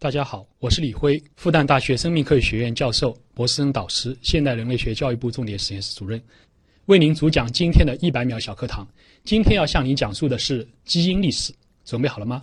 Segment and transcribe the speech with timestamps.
[0.00, 6.22] 大家好，我是李辉，复旦大学生命科学学院教授、博士生导师，现代人类学教育部重点实验室主任，
[6.86, 8.86] 为您主讲今天的一百秒小课堂。
[9.24, 11.52] 今天要向您讲述的是基因历史，
[11.84, 12.40] 准备好了吗？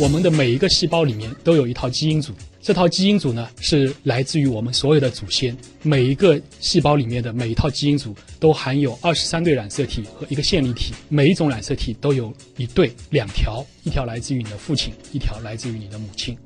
[0.00, 5.56] 我们的每一个细胞里面都有一套基因组，这套基因组呢是来自于我们所有的祖先。
[5.82, 16.36] 每一个细胞里面的每一套基因组都含有二十三对染色体和一个线粒体，每一种染色体都有一对、两条，一条来自于你的父亲，一条来自于你的母亲。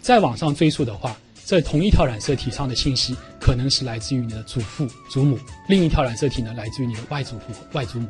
[0.00, 5.36] 再往上追溯的话，这同一条染色体上的信息可能是来自于你的祖父、祖母，
[5.68, 8.06] 另一条染色体呢来自于你的外祖父、外祖母。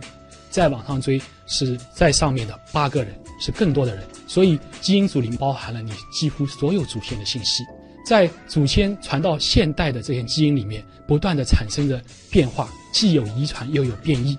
[0.53, 4.05] 再往上追，是在上面的八个人，是更多的人。
[4.29, 7.65] 所以基因组里包含了你几乎所有祖先的信息。
[8.05, 14.37] 在祖先传到现代的这些基因里面，不断的产生着变化，既有遗传又有变异。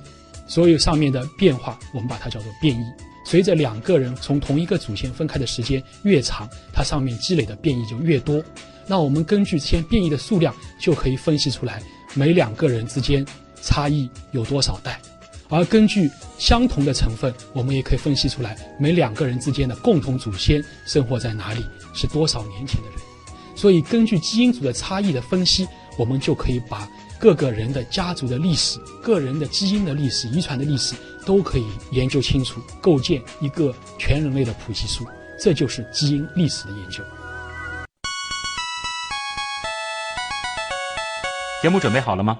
[0.48, 2.84] 所有上面的变化，我们把它叫做变异。
[3.26, 8.44] 随着两个人从同一个祖先分开的时间越长，它上面积累的变异就越多。
[8.86, 11.82] 那我们根据这些变异的数量，就可以分析出来
[12.14, 13.26] 每两个人之间
[13.62, 15.00] 差异有多少代。
[15.54, 16.10] 而根据
[16.40, 22.98] 相同的成分，我们也可以分析出来每两个人之间的共同祖先生活在哪里，是多少年前的人。
[23.56, 35.06] 所以，根据基因组的差异的分析，我们就可以把各个人的家族的历史、个人的基因的历史、遗传的历史都可以研究清楚，构建一个全人类的谱系数。
[35.40, 37.04] 这就是基因历史的研究。
[41.62, 42.40] 节目准备好了吗？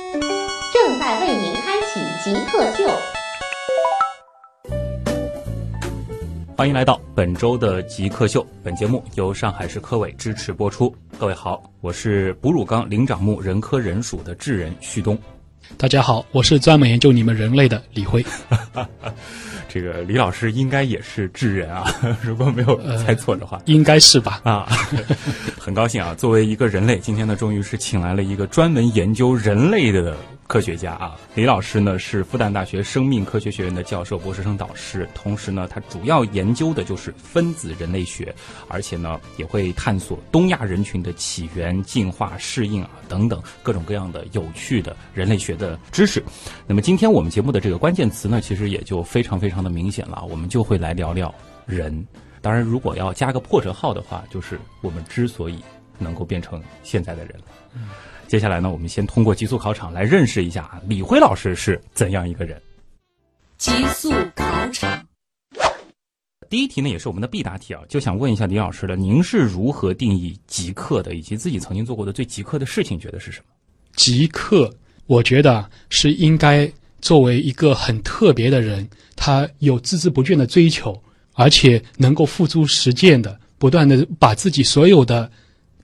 [1.93, 2.89] 极客秀，
[6.55, 8.47] 欢迎来到本周的极客秀。
[8.63, 10.95] 本节目由上海市科委支持播出。
[11.19, 15.17] 各位好，我是哺乳纲灵长目人科人属的智人旭东。
[15.75, 18.25] 大家好，我是专门研究你们人类的李辉。
[19.67, 21.93] 这个李老师应该也是智人啊，
[22.23, 24.39] 如果没有猜错的话，应该是吧？
[24.45, 24.65] 啊，
[25.59, 30.15] 很高兴啊，作为一个人类，今天呢，终于是请来了一个专门研究人类的。
[30.51, 38.35] 科学家啊，李老师呢是复旦大学生命科学学院的教授、博士生导师，同时呢，他主要研究的就是分子人类学，
[38.67, 46.21] 而且呢，也会探索东亚人群的起源、进化、适应啊等等各种各样的有趣的人类学的知识。
[46.67, 51.33] 那么今天我们节目的这个关键词呢，其实也就非常非常的明显了，我们就会来聊聊
[51.65, 52.05] 人。
[52.41, 55.63] 当然，如果要加个破折号的话，就是我们之所以
[55.97, 57.45] 能够变成现在的人了。
[58.31, 62.61] 接下来呢，我们先通过极速考场来认识一下啊，李辉老师是怎样一个人。
[63.57, 65.05] 极速考场，
[66.49, 73.47] 第一题呢，也是我们的必答题啊，就想问一下李老师了，您是如何定义极客的，以及自己曾经做过的最极客的事情，觉得是什么？
[73.97, 74.73] 极客，
[75.07, 76.71] 我觉得是应该
[77.01, 80.97] 作为一个很特别的人，他有孜孜不倦的追求，
[81.33, 85.29] 而且能够付诸实践的，不断的把自己所有的。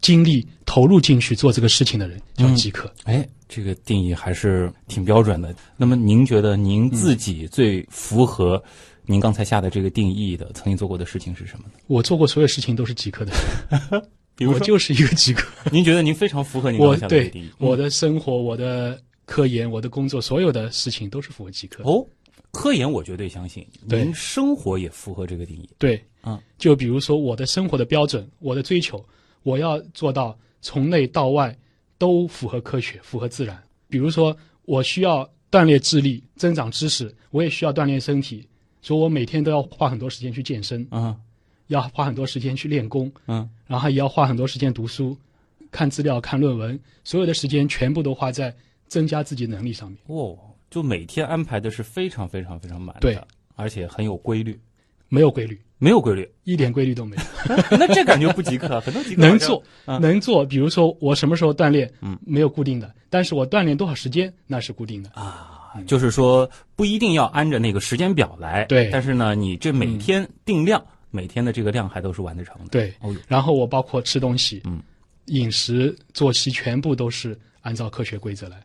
[0.01, 2.91] 精力投入进去做这个事情的人叫极客。
[3.03, 5.53] 哎，这个定义还是挺标准的。
[5.75, 8.61] 那么，您觉得您自己最符合
[9.05, 11.73] 您刚才下的这个定义的，曾经做过的事情是什么呢？
[11.87, 13.31] 我做过所有事情都是极客的，
[14.35, 15.47] 比如我就是一个极客。
[15.71, 17.49] 您觉得您非常符合您 刚才下的定义？
[17.57, 21.83] 我的生活、我的科研、我的工作，所有的事情都是符合极客。
[21.83, 22.05] 哦，
[22.51, 23.65] 科研我绝对相信。
[23.85, 25.69] 您生活也符合这个定义。
[25.77, 29.03] 对，嗯，就比如说我的生活的标准，我的追求。
[29.47, 31.57] 我要做到从内到外
[31.97, 33.57] 都符合科学、符合自然。
[33.87, 34.35] 比如说，
[34.65, 38.45] 我需要锻炼智力、增长知识，我也需要锻炼身体，
[38.81, 41.15] 所以我每天都要花很多时间去健身，嗯，
[41.67, 45.17] 要花很多时间去练功，嗯，然后也要花很多时间读书、
[45.71, 48.53] 看资料、看论文，所有的时间全部都花在
[48.89, 49.97] 增加自己能力上面。
[50.07, 50.37] 哦，
[50.69, 53.17] 就每天安排的是非常非常非常满的，对，
[53.55, 54.59] 而且很有规律。
[55.09, 55.59] 没有规律。
[55.79, 57.21] 没有规律，一点规律都没有。
[57.77, 60.43] 那这感觉不极客， 很多极客能做，能做。
[60.43, 65.75] 比如说我什么时候锻炼，嗯，没有固定的，但是我锻炼多少时间那是固定的啊。
[65.85, 68.89] 就是说不一定要按着那个时间表来，对。
[68.91, 72.69] 但是呢，你这每天定量，每天的这个量还都是完得成的。
[72.71, 72.91] 对。
[73.27, 74.81] 然后我包括吃东西，嗯，
[75.27, 78.57] 饮食作息全部都是按照科学规则来。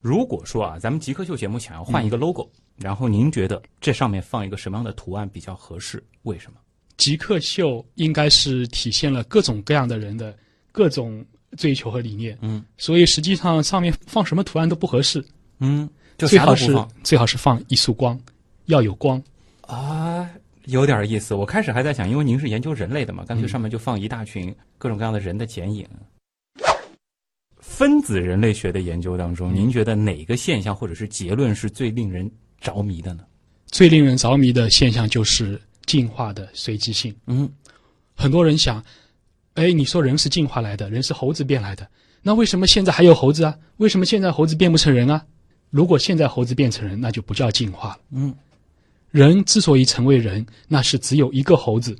[0.00, 2.50] 如果说啊，咱们极客秀节目想要换一个 logo。
[2.82, 6.02] 然后您觉得这上面放一个什么样的图案比较合适？
[6.22, 6.58] 为什么？
[6.98, 10.36] 极客秀应该是体现了各种各样的人的
[10.70, 11.24] 各种
[11.56, 15.24] 追求和理念，嗯所以实际上上面放什么图案都不合适，
[15.58, 18.18] 嗯，就最好是最好是放一束光，
[18.66, 19.20] 要有光。
[19.62, 20.30] 啊，
[20.66, 21.34] 有点意思。
[21.34, 25.88] 我开始还在想，因为您是研究人类的嘛，干脆嗯上面就放一大群各种各样的人的剪影。
[27.58, 32.30] 分子人类学的研究当中，嗯您觉得哪个现象或者是结论是最令人
[32.62, 33.24] 着迷的呢？
[33.66, 37.14] 最令人着迷的现象就是进化的随机性。
[37.26, 37.50] 嗯，
[38.14, 38.82] 很多人想，
[39.54, 41.86] 哎，你说人是进化来的，人是猴子变来的，
[42.22, 43.58] 那为什么现在还有猴子啊？
[43.78, 45.24] 为什么现在猴子变不成人啊？
[45.70, 47.98] 如果现在猴子变成人，那就不叫进化了。
[48.12, 48.34] 嗯，
[49.10, 51.96] 人之所以成为人，那是只有一个猴子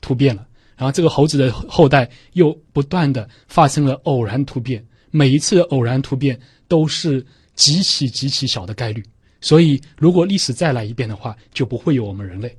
[0.00, 0.46] 突变了，
[0.76, 6.38] 然后这个猴子的后代又不断的发生了偶然突变，每一次偶然突变
[6.68, 7.24] 都是
[7.54, 9.02] 极其极其小的概率。
[9.44, 12.56] 所以，如果历史再来一遍的话，就不会有我们人类，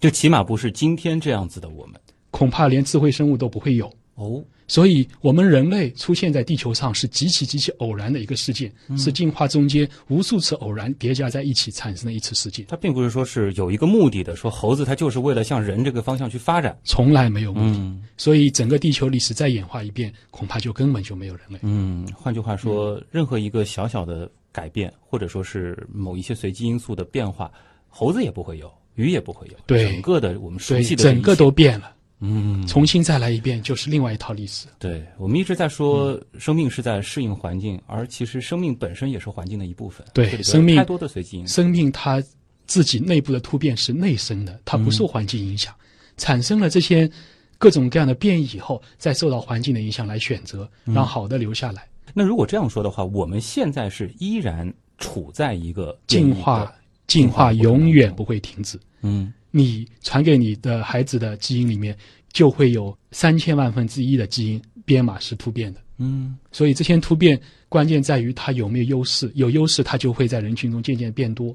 [0.00, 1.94] 就起码不是今天这样子的我们。
[2.32, 3.90] 恐怕连智慧生物都不会有。
[4.16, 16.76] 哦，所以，我们人类出现在地球上是极其极其偶然的一个事件，是进化中间无数次偶然叠加在一起产生的一次事件，它并不是说是有一个目的的，说猴子它就是为了向人这个方向去发展。
[16.82, 17.78] 从来没有目的。
[17.78, 21.58] 嗯所以，整个地球历史再演化一遍，恐怕就根本就没有人类。
[21.62, 27.52] 嗯，换句话说，任何一个小小的改变，或者说是某一些随机因素的变化，
[27.88, 34.66] 猴子也不会有，鱼也不会有，对整个的我们熟对，悉的整个都变了，嗯，重新再来一遍，就是另外一套历史。
[34.78, 40.06] 对我们一直在说，嗯生命是在适应环境，而其实生命本身也是环境的一部分。
[40.14, 41.54] 对生命太多的随机因素。
[41.56, 42.22] 生命它
[42.66, 45.74] 自己内部的突变是内生的，它不受环境影响，
[46.16, 47.10] 产生了这些
[47.58, 51.86] 各种各样的变异以后，再受到环境的影响来选择，让好的留下来。
[52.14, 56.72] 那如果这样说的话，我们现在是依然处在一个进化，
[57.06, 58.78] 进化永远不会停止。
[59.02, 61.96] 嗯你传给你的孩子的基因里面，
[62.32, 65.80] 就会有三千万分之一的基因编码是突变的。
[65.98, 71.54] 嗯所以这些突变关键在于它有没有优势，有优势它就会在人群中渐渐变多；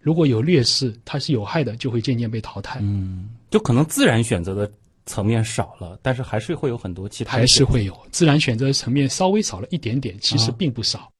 [0.00, 2.80] 如果有劣势，它是有害的，就会渐渐被淘汰。
[2.82, 4.70] 嗯，就可能自然选择的
[5.06, 11.10] 层面少了，但是还是会有很多其他还是会有自然选择层面稍微少了一点点，其实啊并不少。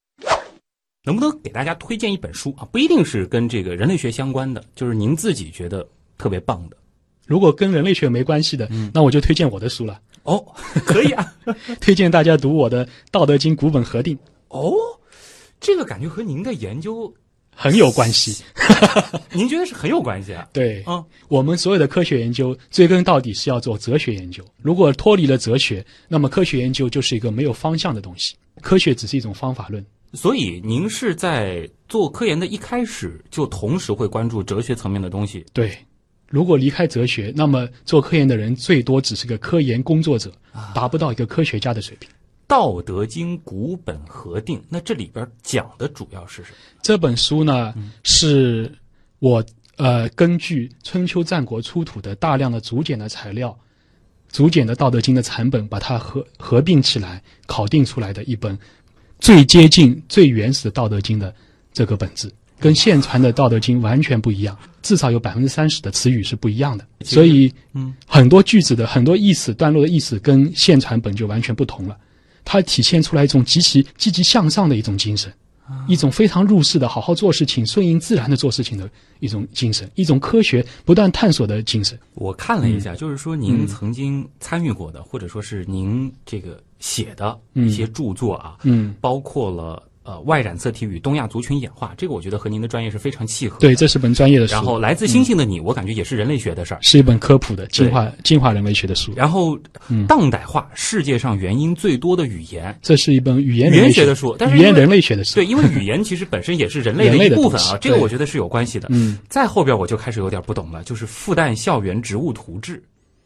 [1.04, 2.64] 能不能给大家推荐一本书啊？
[2.70, 5.84] 不一定是跟这个人类学相关的，就是您自己觉得
[6.16, 6.76] 特别棒的。
[7.26, 10.44] 如果跟人类学没关系的，嗯那我就推荐我的书了，哦，
[10.86, 11.34] 可以啊。
[11.80, 14.16] 推荐大家读我的《道德经》古本合订，
[14.48, 14.72] 哦，
[15.58, 17.12] 这个感觉和您的研究，
[17.54, 18.42] 很有关系。
[19.32, 20.46] 您觉得是很有关系啊？
[20.52, 24.44] 对，啊，我们所有的科学研究追根到底是要做哲学研究。
[24.60, 28.34] 如果脱离了哲学，那么科学研究就是一个没有方向的东西。
[28.60, 29.84] 科学只是一种方法论。
[30.14, 35.42] 所以您是在做科研的一开始就同时会关注哲学层面的东西。
[35.54, 35.74] 对，
[36.28, 40.30] 如果离开哲学，那么做科研的人最多只是个科研工作者，
[40.74, 42.10] 达不到一个科学家的水平。
[42.52, 46.56] 《道德经》古本合订，那这里边讲的主要是什么？
[46.82, 47.72] 这本书呢，
[48.02, 48.70] 是
[49.20, 49.42] 我
[49.78, 53.58] 呃根据春秋战国出土的大量的竹简的材料，
[54.30, 58.58] 竹简的《道德经》的残本，把它合合并起来考定出来的一本
[59.18, 61.34] 最接近、最原始的《道德经》的
[61.72, 66.86] 这个本质，跟现传的《道德经》完全不一样，至少有百分之三十的词语是不一样的。
[67.00, 71.96] 所以，嗯，很多句子的很多意思、段落的意思跟现传本就完全不同了。
[72.44, 75.32] 它体现出来一种极其积极向上的一种精神。
[75.88, 81.98] 一种非常入世的好好做事情、顺应自然的做事情的一种精神，一种科学不断探索的精神。
[82.14, 93.58] 我看了一下，就是说您嗯曾经参与过的，或者说是您这个写的一些著作啊，嗯，包括了呃外染色体与东亚族群演化，这个我觉得和您的专业是非常契合。
[93.58, 96.78] 对，这是本专业的书，然后来自星星的你，我感觉也是人类学的事儿。
[96.82, 99.12] 是一本科普的进化进化人类学的书。
[99.16, 105.34] 然后嗯当代化世界上原因最多的语言，这是一本语言语言人类学的书但是语言人类学的书。
[105.36, 108.88] 对，因为语言其实本身也是人类的一部分啊，这个我觉得是有关系的。
[108.90, 112.82] 嗯，再后边我就开始有点不懂了，就是复旦校园植物图志。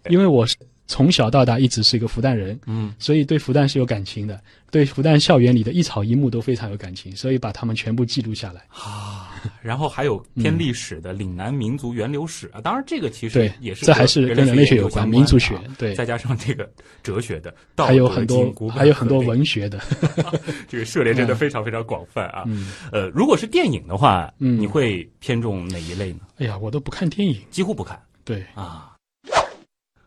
[0.09, 0.55] 因为我是
[0.87, 4.41] 从小到大一直是一个复旦人，嗯，所以对复旦是有感情的，
[4.71, 8.63] 对复旦校园里的一草一木都非常有感情，所以把他们全部记录下来。
[8.71, 9.25] 啊。
[9.63, 15.95] 然后还有偏历史的岭南民族源流史啊，当然这个其实也是这还是跟人类学有关民族学对。
[15.95, 16.69] 再加上这个
[17.03, 19.81] 哲学的，还有很多古还有很多文学的，
[20.67, 22.43] 这个涉猎真的非常非常广泛啊。
[22.47, 24.59] 嗯，呃，如果是电影的话，嗯。
[24.59, 26.21] 你会偏重哪一类呢？
[26.39, 28.01] 哎呀，我都不看电影，几乎不看。
[28.25, 28.96] 对，啊。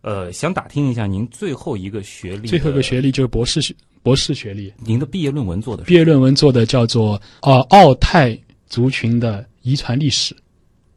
[0.02, 8.38] 呃，想打听一下您最后一个学历，最后一个学，历就是博士学博士学历，您的毕业论文做的是毕业论文做的叫做呃奥泰
[8.68, 10.36] 族群的遗传历史，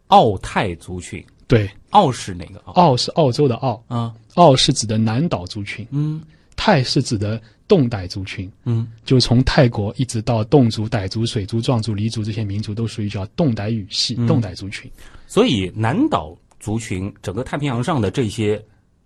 [0.07, 1.25] 奥泰族群。
[1.49, 2.59] 对，奥是哪个？
[2.61, 2.73] 澳？
[2.73, 6.23] 澳是澳洲的澳，啊，澳是指的南岛族群，嗯。
[6.55, 8.87] 泰是指的侗傣族群，嗯。
[9.05, 14.29] 就是从泰国一直到侗族、傣族、水族、壮族、黎族这些民族都属于叫侗傣语系、嗯。
[14.29, 14.91] 侗傣族群。
[15.27, 18.63] 所以南岛族群整个太平洋上的这些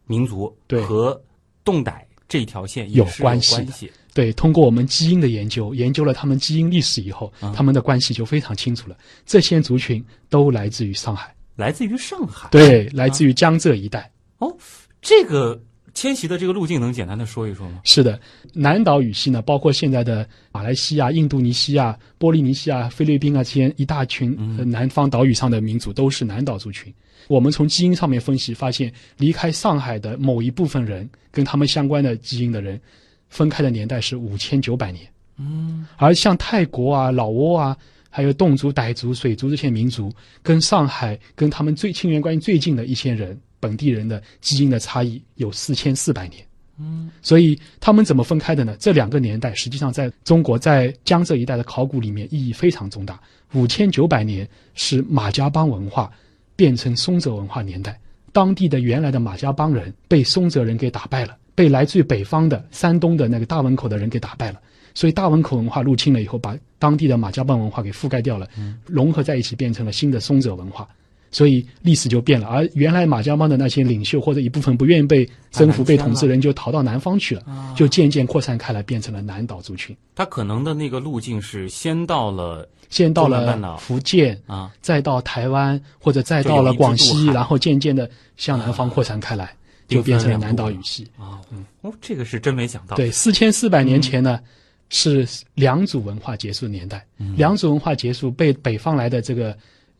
[0.06, 1.20] 民族对和
[1.64, 3.72] 侗傣这条线有关系的。
[4.14, 8.96] 对，通过我们基因的研究，研究了他们基因历史以后，啊他们的关系就非常清楚了。
[9.26, 12.48] 这些族群都来自于上海，来自于上海。
[12.50, 14.10] 对，来自于江浙一带。
[14.38, 14.56] 哦，
[15.02, 17.80] 这个迁徙的这个路径能简单的说一说吗？
[17.84, 18.18] 是的，
[18.54, 26.90] 南岛语系呢，包括现在的马来西亚、印度尼西亚、波利尼西亚、菲律宾啊这些一大群、呃南方岛屿上的民族都是南岛族群。
[27.28, 32.80] 我们从基因上面分析，发现离开上海的某一部分人跟他们相关的基因的人，
[33.28, 35.06] 分开的年代是五千九百年。
[35.38, 37.76] 嗯，而像泰国啊、老挝啊，
[38.08, 46.42] 还有侗族、傣族、水族这些民族，跟上海跟他们最亲缘关系最近的一些人，本地人的基因的差异有四千四百年。
[46.78, 48.76] 嗯所以他们怎么分开的呢？
[48.78, 53.18] 这两个年代实际上在中国在江浙一带的考古里面意义非常重大。
[53.54, 56.12] 五千九百年是马家浜文化
[56.56, 57.96] 变成松泽文化年代，
[58.32, 64.60] 当地的原来的马家帮人被松泽人给打败了，被来自于北方的山东的那个大汶口的人给打败了。
[64.94, 68.48] 所以大汶口文化入侵了以后，把当地的马家帮文化给覆盖掉了，
[68.86, 70.88] 融合在一起变成了新的松泽文化。
[71.30, 79.96] 所以历史就变了，而原来马家浜的那些领袖或者一部分不愿意被征服、被统治的人就逃到南方去了，就渐渐扩散开来，变成了南岛族群。
[80.14, 89.54] 他可能的那个路径是先到了先到了福建，啊，再到台湾，或者再到了广西，然后渐渐的向南方扩散开来，
[89.88, 91.06] 就变成了南岛语系。
[91.18, 92.96] 啊，嗯哦，这个是真没想到。
[92.96, 94.40] 对，四千四百年前呢，
[94.88, 97.04] 是良渚文化结束的年代。
[97.36, 99.56] 良渚文化结束，被北方来的这个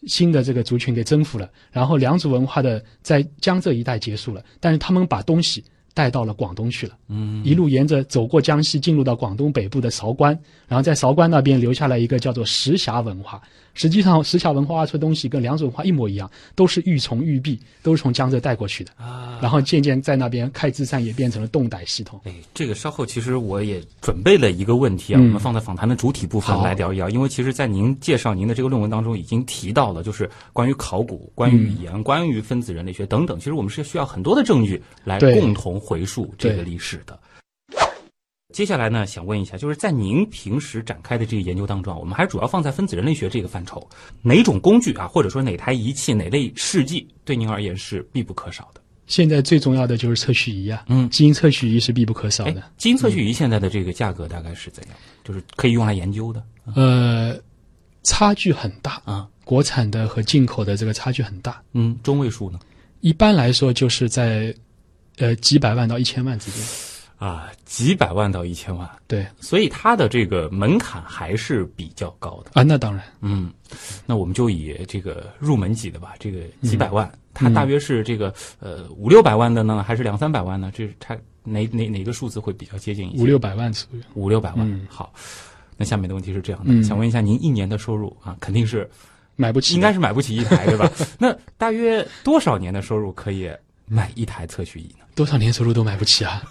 [0.07, 6.97] 新的这个族群给征服了，然后良渚文化的在江浙一带结束了，但是他们把东西带到了广东去了。
[7.09, 10.39] 嗯，一路沿着走过江西，进入到广东北部的韶关，
[10.69, 13.41] 然后在韶关那边留下了一个叫做石峡文化。
[13.77, 18.91] 实际上，石桥文化挖出的东西跟良渚文化一模一样，都是玉琮、玉璧，都是从江浙带过去的。
[18.97, 22.19] 啊，然后渐渐在那边开枝散叶，变成了动傣系统。
[22.25, 37.19] 哎，这个稍后其实我也准备了一个问题啊，嗯我们放在访谈的主体部分来聊一聊，因为其实，在您介绍您的这个论文当中已经提到了，就是关于考古、关于语嗯言、关于分子人类学等等，其实我们是需要很多的证据来共同回溯这个历史的。
[38.57, 43.87] 接下来呢，想问一下，就是在您平时展开的这个研究当中啊，我们还是主要放在分子人类学这个范畴，
[44.23, 48.81] 哪种工具啊，或者说哪台仪器、哪类试剂，对您而言是必不可少的？
[49.07, 54.97] 现在最重要的就是测序仪啊，嗯基因测序仪是必不可少哎的。，基因测序仪现在的这个价格大概是怎样？
[55.23, 56.43] 就是可以用来研究的
[56.75, 57.39] 呃，
[58.05, 61.63] 差距很大，啊，国产的和进口的这个差距很大。
[61.75, 62.59] 嗯，中位数呢？
[63.03, 64.55] 一般来说就是在
[65.19, 66.65] 呃几百万到一千万之间。
[67.19, 72.51] 啊，几百万到一千万，对所以它的这个门槛还是比较高的。
[72.55, 73.51] 啊，那当然，嗯，
[74.05, 80.71] 那我们就以这个入门级的吧，这个几百万，它大约是这个呃五六百万的呢，还是两三百万呢？
[80.75, 83.23] 这是它哪哪哪个数字会比较接近一些？
[83.23, 84.03] 五六百万左右。
[84.15, 84.71] 五六百万。
[84.71, 85.13] 嗯好，
[85.77, 88.87] 那下面的问题是这样的，嗯想问一下您一年的收入啊，肯定是
[89.37, 90.91] 买不起，应该是买不起一台对吧？
[91.19, 93.51] 那大约多少年的收入可以
[93.87, 95.05] 买一台测序仪呢？
[95.15, 96.43] 多少年收入都买不起啊！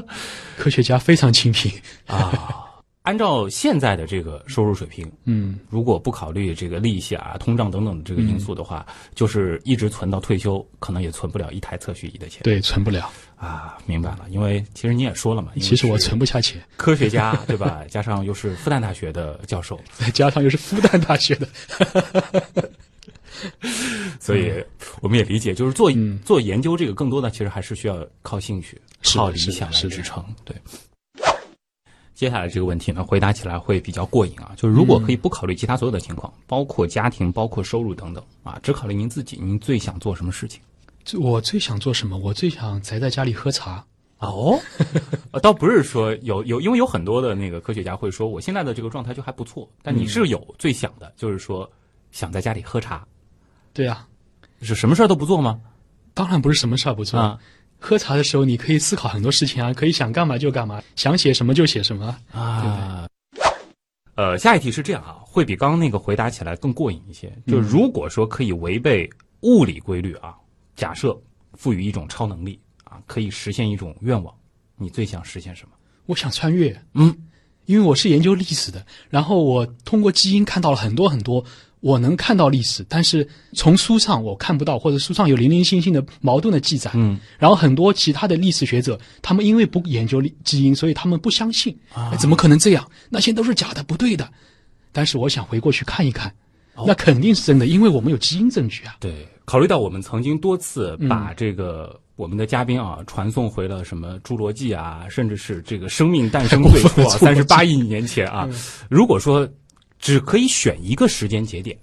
[0.56, 1.70] 科学家非常清贫。
[2.06, 2.64] 啊，
[3.02, 12.42] 按照现在的这个收入水平，嗯，如果不考虑这个利息啊、通胀等等的这个因素的话，就是一直存到退休，可能也存不了一台测序仪的钱。
[12.42, 13.10] 对，存不了。
[13.36, 14.26] 啊，明白了。
[14.30, 17.82] 因为其实你也说了嘛，其实我存不下钱，科学家对吧？
[17.88, 21.48] 加上又是复旦大学的教授，再 加上又是复旦大学的。
[24.20, 24.52] 所以
[25.00, 28.80] 我们也理解，就是做、嗯做研究这个，更多的其实还是需要靠兴趣、
[29.14, 30.24] 靠理想来支撑。
[30.44, 30.56] 对。
[32.14, 34.52] 接下来这个问题呢，回答起来会比较过瘾啊。
[34.56, 40.60] 就是如果可以不考虑其他所有的情况，包括家庭、包括收入等等啊，只考虑您自己，您最想做什么事情？
[41.20, 42.18] 我最想做什么？
[42.18, 43.84] 我最想宅在家里喝茶。
[44.18, 44.58] 哦，
[45.30, 51.70] 呃 倒不是说有有，因为有很多的那个科学家会说，我现在的这个状态就还不错，但你是有最想的，就是说
[52.10, 53.06] 想在家里喝茶，
[53.78, 54.08] 对啊，
[54.60, 55.60] 是什么事儿都不做吗？
[56.14, 57.20] 当然不是什么事儿不做。
[57.20, 57.38] 啊
[57.78, 62.18] 喝茶的时候，你可以思考很多事情啊，可以想干嘛就干嘛，想写什么就写什么。
[62.32, 63.06] 啊，
[64.16, 67.32] 呃，下一题是这样啊，会比刚刚那个回答起来更过瘾一些。
[67.46, 69.08] 就如果说可以违背
[69.42, 70.34] 物理规律啊，
[70.74, 71.16] 假设
[71.54, 74.34] 赋予一种超能力啊，可以实现一种愿望，
[74.76, 75.70] 你最想实现什么？
[76.06, 77.16] 我想穿越，嗯，
[77.66, 81.44] 因为我是研究历史的，然后我通过基因看到了很多很多
[81.80, 86.90] 我能看到历史，但是从书上我看不到，或者书上有零零星星的矛盾的记载。
[86.94, 92.88] 嗯，然后很多其他的历史学者，他们因为不研究基因，所以他们不相信，啊哎怎么可能这样？
[93.08, 94.28] 那些都是假的，不对的。
[94.90, 96.32] 但是我想回过去看一看，
[96.86, 98.96] 那肯定是真的，因为我们有基因证据啊。
[98.98, 108.48] 对，考虑到我们曾经多次嗯把这个我们的嘉宾啊传送回了什么侏罗纪啊，甚至是这个生命诞生 最初啊，三十八亿年前嗯啊。
[108.90, 109.48] 如果说
[109.98, 111.76] 只可以选一个时间节点。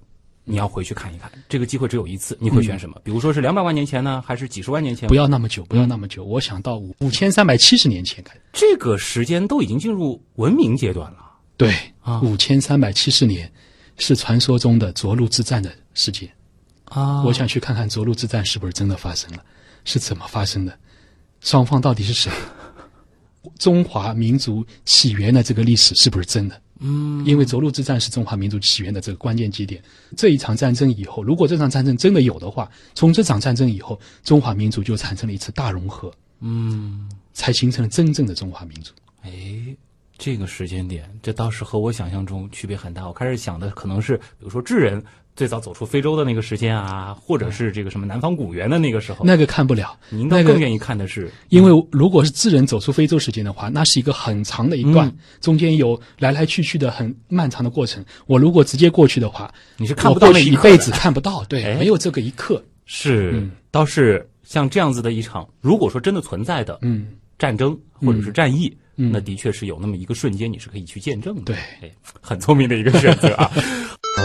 [0.48, 3.02] 你要回去看一看，这个机会只有一次，你会选什么？
[3.04, 5.10] 比如说是两百万年前呢，还是几十万年前？
[5.10, 6.24] 不要那么久，不要那么久。
[6.24, 11.18] 我想到五五千三百七十年前开始，这个时间都已经进入文明阶段了。
[11.58, 13.52] 对啊，五千三百七十年
[13.98, 16.30] 是传说中的涿鹿之战的时间。
[16.84, 19.44] 啊我想去看看涿鹿之战是不是真的发生了，
[19.84, 20.78] 是怎么发生的，
[21.42, 22.32] 双方到底是谁？
[23.58, 26.62] 中华民族起源的这个历史是不是真的？
[26.80, 29.82] 嗯，因为涿鹿之战是中华民族起源的这个关键节点。
[30.18, 38.92] 这一场战争以后，如果这场战争真的有的话，从这场战争以后，中华民族就产生了一次大融合，嗯，才形成了真正的中华民族。
[39.22, 39.32] 哎，
[40.18, 43.08] 这个时间点，这倒是和我想象中区别很大。
[43.08, 45.04] 我开始想的可能是，比如说智人
[45.36, 49.26] 最早走出非洲的那个时间啊，或者是这个什么南方古猿的那个时候。
[49.26, 58.04] 那个看不了，您更愿意看的是，因为如果是智人走出非洲时间的话，那是一个很长的一段，嗯中间有来来去去的很漫长的过程。
[58.26, 62.64] 我如果直接过去的话，你是看不到那一辈子看不到，对，哎没有这个一刻。
[62.86, 67.08] 是，嗯倒是像这样子的一场，如果说真的存在的嗯，
[67.38, 71.42] 战争或者是战役，嗯那的确是有那么一个瞬间，你是可以去见证的。
[71.44, 73.52] 对哎，很聪明的一个选择啊！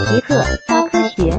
[0.09, 1.29] 极客高科学。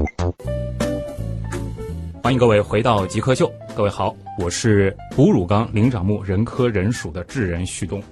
[2.22, 8.02] 欢迎各位回到极客秀，各位好，我是哺乳纲灵长目人科人属的智人旭东。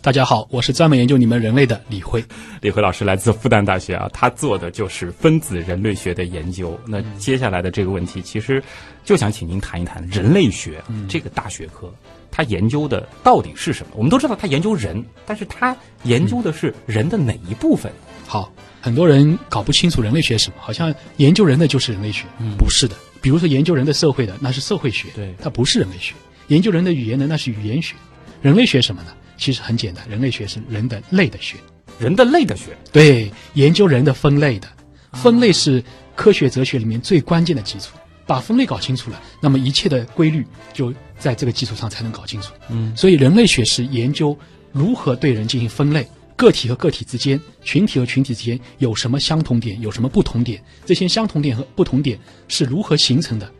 [0.00, 2.24] 大家好，我是专门研究你们人类的李辉。
[2.62, 6.80] 李辉老师来自复旦大学啊，他做的就是分子人类学的研究。
[6.86, 8.62] 那接下来的这个问题，其实
[9.04, 11.92] 就想请您谈一谈人类学、这个大学科，
[12.32, 13.92] 它研究的到底是什么？
[13.94, 17.92] 我们都知道他研究人，但是他研究的是人的哪一部分？
[18.26, 22.24] 好，很多人搞不清楚人类学什么，好像研究人的就是人类学，
[22.56, 22.96] 不是的。
[23.20, 26.14] 比如说研究人的社会的，那是社会学，对它不是人类学；
[26.48, 27.94] 研究人的语言的，那是语言学。
[28.40, 29.12] 人类学什么呢？
[29.36, 31.56] 其实很简单，人类学是人的类的学。
[31.98, 32.76] 人的类的学。
[32.90, 34.66] 对，研究人的分类的，
[35.12, 35.84] 分类是
[36.16, 37.90] 科学哲学里面最关键的基础。
[38.26, 42.52] 把分类搞清楚了，那么一切的规律就在这个基础上才能搞清楚。
[42.68, 44.36] 嗯，所以人类学是研究
[44.70, 46.06] 如何对人进行分类，
[46.36, 53.50] 个体和个体之间、群体和群体之间有什么相同点，有什么不同点，这些相同点和不同点是如何形成的，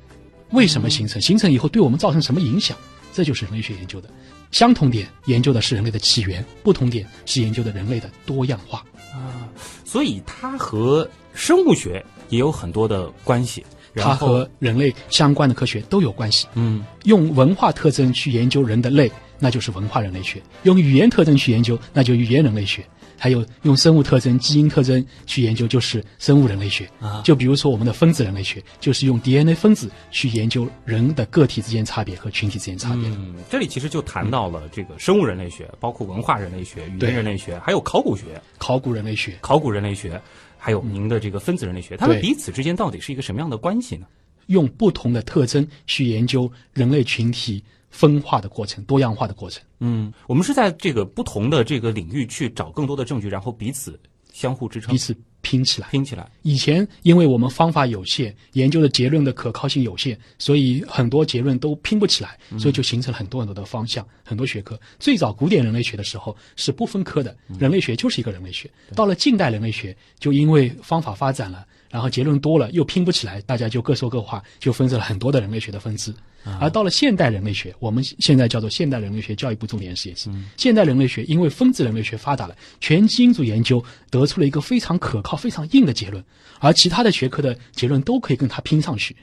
[0.51, 2.77] 为什么形成，形成以后对我们造成什么影响，
[3.13, 4.09] 这就是人类学研究的。
[4.51, 8.85] 相同点研究的是人类的起源，不同点是研究的人类的多样化。
[9.13, 9.49] 啊
[9.85, 13.63] 所以它和生物学也有很多的关系。
[13.93, 16.47] 然它和人类相关的科学都有关系。
[16.55, 22.81] 嗯，用文化特征去研究人的类，那就是文化人类学；用语言特征去研究，那就语言人类学；
[23.19, 26.89] 还有用生物特征、基因特征去研究，就是生物人类学。
[27.01, 27.23] 啊。
[27.25, 33.09] 就比如说我们的分子人类学，就是用 DNA 分子去研究人的个体之间差别和群体之间差别。
[33.09, 38.25] 嗯，这里其实就谈到了这个生物人类学，包括文化人类学、语言人类学，还有考古学、
[38.59, 40.21] 考古人类学，考古人类学，
[40.65, 44.07] 还有您的这个分子人类学，它们彼此之间到底是一个什么样的关系呢？
[44.47, 49.61] 用不同的特征去研究人类群体分化的过程、多样化的过程。
[49.81, 53.99] 嗯，我们是在这个不同的这个领域去找更多的证据，然后彼此
[54.33, 55.13] 相互支撑彼，此
[55.43, 55.89] 拼起来。
[55.91, 56.27] 拼起来。
[56.41, 64.81] 以前因为我们方法有限，研究的结论的可靠性有限，所以很多结论都拼不起来，所以就形成了很多很多的方向、很多学科。
[64.99, 68.71] 最早古典人类学的时候是不分科的，人类学就是一个人类学。
[68.95, 76.13] 到了近代人类学，就因为方法发展了，然后结论多了又拼不起来，大家就各说各话，就分成了很多的人类学的分支。
[76.59, 80.31] 而到了现代人类学，我们现在叫做现代人类学教育部重点实验室。
[80.57, 86.25] 现代人类学因为分子人类学发达了，全基因组研究得出了一个非常可靠、非常硬的结论，
[86.59, 89.15] 而其他的学科的结论都可以跟它拼上去，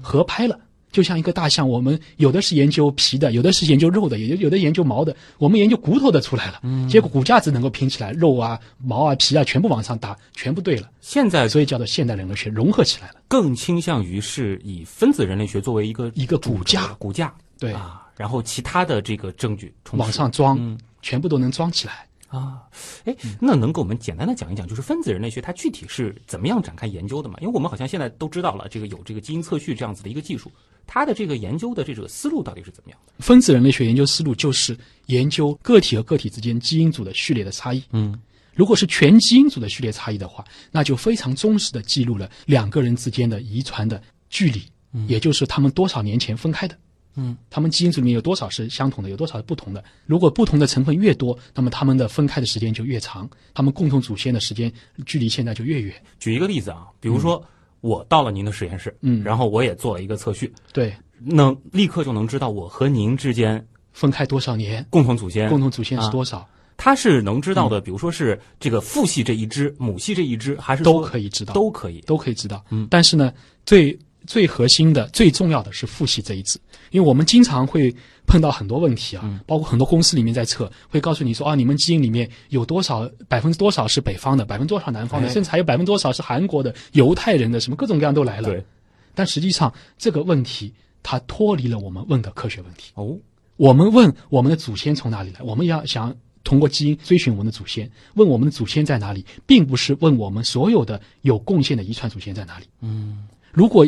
[0.00, 0.58] 合拍了。
[0.96, 13.16] 就像一个大象，我们有的是研究皮的，有的是研究肉的，有有的研究毛的，我们研究骨头的出来了，结果骨架子能够拼起来，肉啊、毛啊、皮啊全部往上搭，全部对了，现在所以叫做现代人类学融合起来了。
[13.28, 16.86] 更倾向于是以分子人类学作为一个一个骨架。
[16.94, 17.30] 骨架。
[17.58, 17.74] 对。
[17.74, 20.78] 啊，然后其他的这个证据充往上装，嗯。
[21.02, 22.06] 全部都能装起来。
[22.26, 22.62] 啊，
[23.04, 27.36] 哎，那能给我们简单的讲一讲，就是分子人类学它具体是怎么样展开研究的吗？
[27.40, 30.50] 因为我们好像现在都知道了，这个有这个基因测序这样子的一个技术，
[30.86, 33.12] 它的这个研究的这个思路到底是怎么样的？
[33.18, 38.18] 分子人类学研究思路就是研究个体和个体之间基因组的序列的差异，嗯，
[38.54, 44.62] 如果是全基因组的序列差异的话，那就非常忠实的记录了两个人之间的遗传的距离，
[45.08, 46.76] 也就是他们多少年前分开的。
[47.18, 49.82] 嗯，他们基因组里面有多少是相同的，有多少是不同的？
[50.04, 54.70] 如果不同的成分越多，那么他们的分开的时间就越长，他们共同祖先的时间
[55.06, 55.94] 距离现在就越远。
[56.20, 57.42] 举一个例子啊，比如说
[57.80, 59.22] 我到了您的实验室，嗯。
[59.24, 65.48] 然后我也做了一个测序，对，能立刻就能知道我和您之间分开多少年，共同祖先。
[65.48, 72.00] 共同祖先是多少，他是能知道的，比如说是这个父系这一支，母系这一支，还是都可以知道，都可以。
[72.02, 72.64] 都可以知道。
[72.70, 72.86] 嗯。
[72.90, 73.32] 但是呢，
[73.64, 76.58] 最最核心的、最重要的是复习这一支，
[76.90, 77.94] 因为我们经常会
[78.26, 79.40] 碰到很多问题啊，嗯。
[79.46, 85.32] 包括很多公司里面在测，会告诉你说啊，你们基因里面有多少百分之多少是北方的，百分之多少南方的，哎。
[85.32, 88.48] 甚至还有百分之多少是韩国的、犹太人的，什么各种各样都来了。
[88.50, 88.64] 对，
[89.14, 92.90] 但实际上这个问题它脱离了我们问的科学问题。
[92.94, 93.16] 哦，
[93.56, 102.66] 我们问我们的祖先从哪里来，我们要想通过基因追寻我们的祖先，问我们的祖先在哪里，并不是问我们所有的有贡献的遗传祖先在哪里。
[102.80, 103.86] 嗯，如果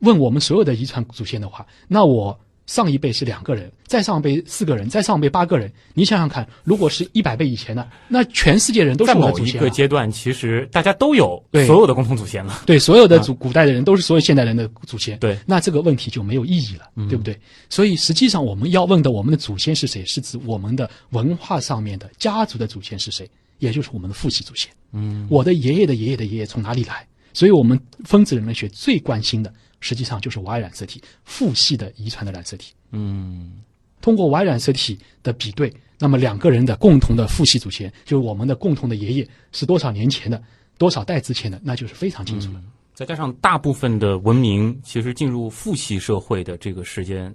[0.00, 5.72] 问我们所有的遗传祖先的话，那我上一辈是两个人，再上一辈四个人，再上一辈八个人。
[5.92, 9.64] 你想想看，如果是一百辈以前呢，那全世界人都是在某一我的祖先、啊。
[9.64, 12.62] 个阶段，其实大家都有对所有的共同祖先了。
[12.64, 15.18] 对，所有的祖古代的人都是所有现代人的祖先。
[15.18, 17.36] 对那这个问题就没有意义了，对不对？
[17.68, 24.70] 所以实际上我们要问的，我们的祖先是谁，是指我们的文化上面的家族的祖先是谁，也就是我们的父系祖先。
[24.92, 27.04] 嗯，我的爷爷的爷爷的爷爷从哪里来？
[27.32, 32.72] 所以我们分子人类学最关心的，实际上就是 Y 染色体父系的遗传的染色体。
[32.92, 33.52] 嗯，
[34.00, 40.42] 通过 Y 染色体的比对，那么两个人的共同的父系祖先，就是我们的共同的爷爷是多少年前的，
[40.78, 42.62] 多少代之前的，那就是非常清楚了。
[42.94, 47.34] 再加上大部分的文明其实进入父系社会的这个时间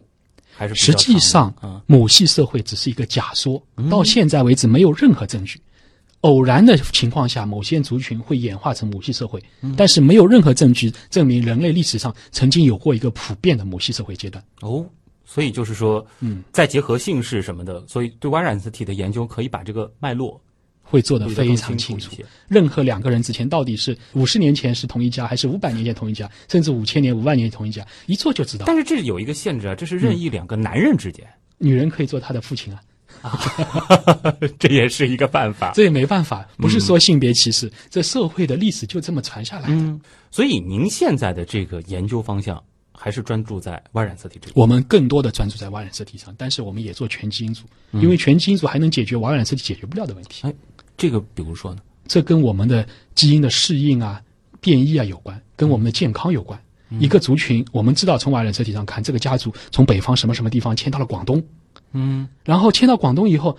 [0.53, 1.51] 还是实际上
[1.87, 5.59] 母系社会只是一个假说，到现在为止没有任何证据。
[6.25, 9.39] 偶然的情况下，某些族群会演化成母系社会，
[9.77, 14.43] 但是没有任何证据证明人类历史上曾经有过一个普遍的母系社会阶段。
[14.61, 14.83] 哦，
[15.23, 20.41] 所以就是说，嗯，再结合姓氏什么的，所以对 Y 染色体的研究可以把这个脉络
[20.81, 22.11] 会做得非常清楚。
[22.47, 28.65] 任何两个人之前到底是五十年前是同一家，还是五百年前同一家，甚至五千年、五万年同一家，一做就知道。
[28.65, 31.23] 但是这有一个限制啊，这是任意两个男人之间，
[31.59, 32.81] 女人可以做他的父亲啊，
[34.59, 35.71] 这也是一个办法。
[35.73, 39.75] 这也没办法，不是说性别歧视，这社会的历史就这么传下来的。
[39.75, 39.99] 嗯，
[40.31, 42.61] 所以您现在的这个研究方向
[42.91, 44.53] 还是专注在 Y 染色体这个。
[44.59, 50.47] 我们更多的专注在 Y 染色体上，但是我们也做全基因组，因为全基因组还能解决 Y 染色体解决不了的问题。
[50.47, 50.53] 哎，
[50.97, 51.81] 这个比如说呢？
[52.07, 54.21] 这跟我们的基因的适应啊、
[54.61, 56.59] 变异啊有关，跟我们的健康有关。
[56.99, 61.43] 一个族群，我们知道从 Y 染色体上看，这个家族从北方什么什么地方迁到了广东，
[61.95, 63.57] 嗯，然后迁到广东以后，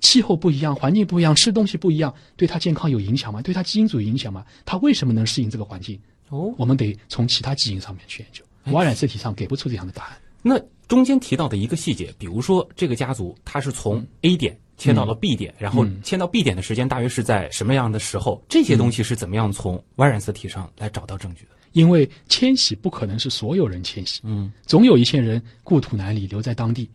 [0.00, 3.40] 气候不一样，环境不一样，吃东西不一样，对他健康有影响吗？
[3.40, 4.44] 对他基因组有影响吗？
[4.66, 5.98] 他为什么能适应这个环境？
[6.28, 8.44] 哦，我们得从其他基因上面去研究。
[8.70, 10.18] Y 染色体上给不出这样的答案。
[10.42, 18.42] 那中间提到的一个细节，比如说这个家族它是从 A 点迁到了 B 点，然后嗯迁到 B 点的时间大约是在什么样的时候？
[18.48, 21.50] 这些东西是怎么样从 Y 染色体上来找到证据的？
[21.72, 26.88] 因为迁徙不可能是所有人迁徙，嗯，总有一些人故土难离，留在当地，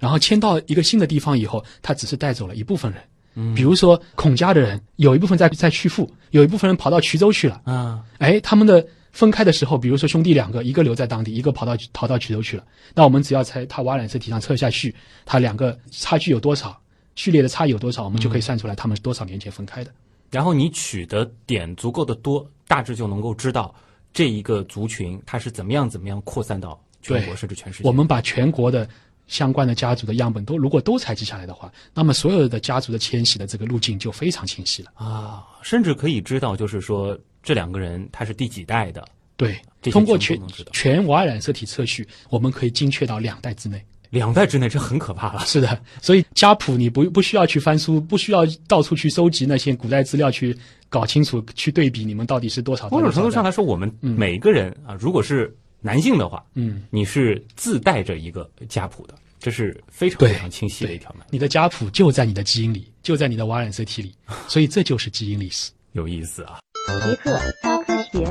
[0.00, 3.00] 然后迁到一个新的地方以后，他只是带走了一部分人。
[3.34, 7.62] 嗯，比如说孔家的人，有一部分在在曲阜，有一部分人跑到衢州去了。
[7.64, 12.64] 啊，哎，他们的分开的时候，比如说兄弟两个，一个留在当地，一个跑到逃到衢州去了。
[12.92, 14.92] 那我们只要在他瓦染色体上测下序，
[15.24, 16.76] 他两个差距有多少，
[17.14, 19.92] 序列的差异有多少，我们就可以算出来他们是多少年前分开的。
[20.30, 23.72] 然后你取的点足够的多，大致就能够知道
[24.12, 27.88] 这一个族群它是怎么样怎么样扩散到全国甚至全世界。
[27.88, 28.88] 我们把全国的
[29.30, 34.90] 相关的家族的样本都如果都采集下来的话，那么所有的家族的迁徙的这个路径就非常清晰了。
[34.94, 39.56] 啊，甚至可以知道，就是说这两个人他是第几代的，对，
[39.92, 43.80] 通过全全部能知道全 Y 染色体测序，我们可以精确到两代之内。
[44.10, 45.46] 两代之内，这很可怕了。
[45.46, 50.56] 是的，所以家谱你不不需要去翻书，不需要到处去收集那些古代资料去
[50.88, 52.96] 搞清楚、去对比你们到底是多少代。
[52.96, 64.14] 某种程度上来说，我们每个人啊，如果是男性的话，嗯，你是自带着一个家谱的，这是非常非常清晰的一条脉，你的家谱就在你的基因里，就在你的 Y 染色体里，
[64.46, 65.70] 所以这就是基因历史。
[65.92, 66.58] 有意思啊。
[66.86, 68.26] 极客高科学。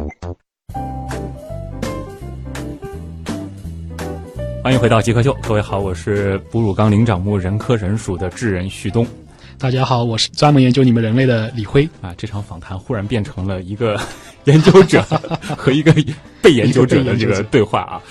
[4.63, 9.07] 欢迎回到极客秀，各位好，我是哺乳纲灵长目人科人属的智人旭东。
[9.59, 11.83] 大家好，我是专门研究你们人类的李辉。
[11.99, 13.99] 啊，这场访谈忽然变成了一个
[14.45, 15.01] 研究者
[15.57, 15.93] 和一个
[16.41, 18.01] 被研究者的这个对话啊。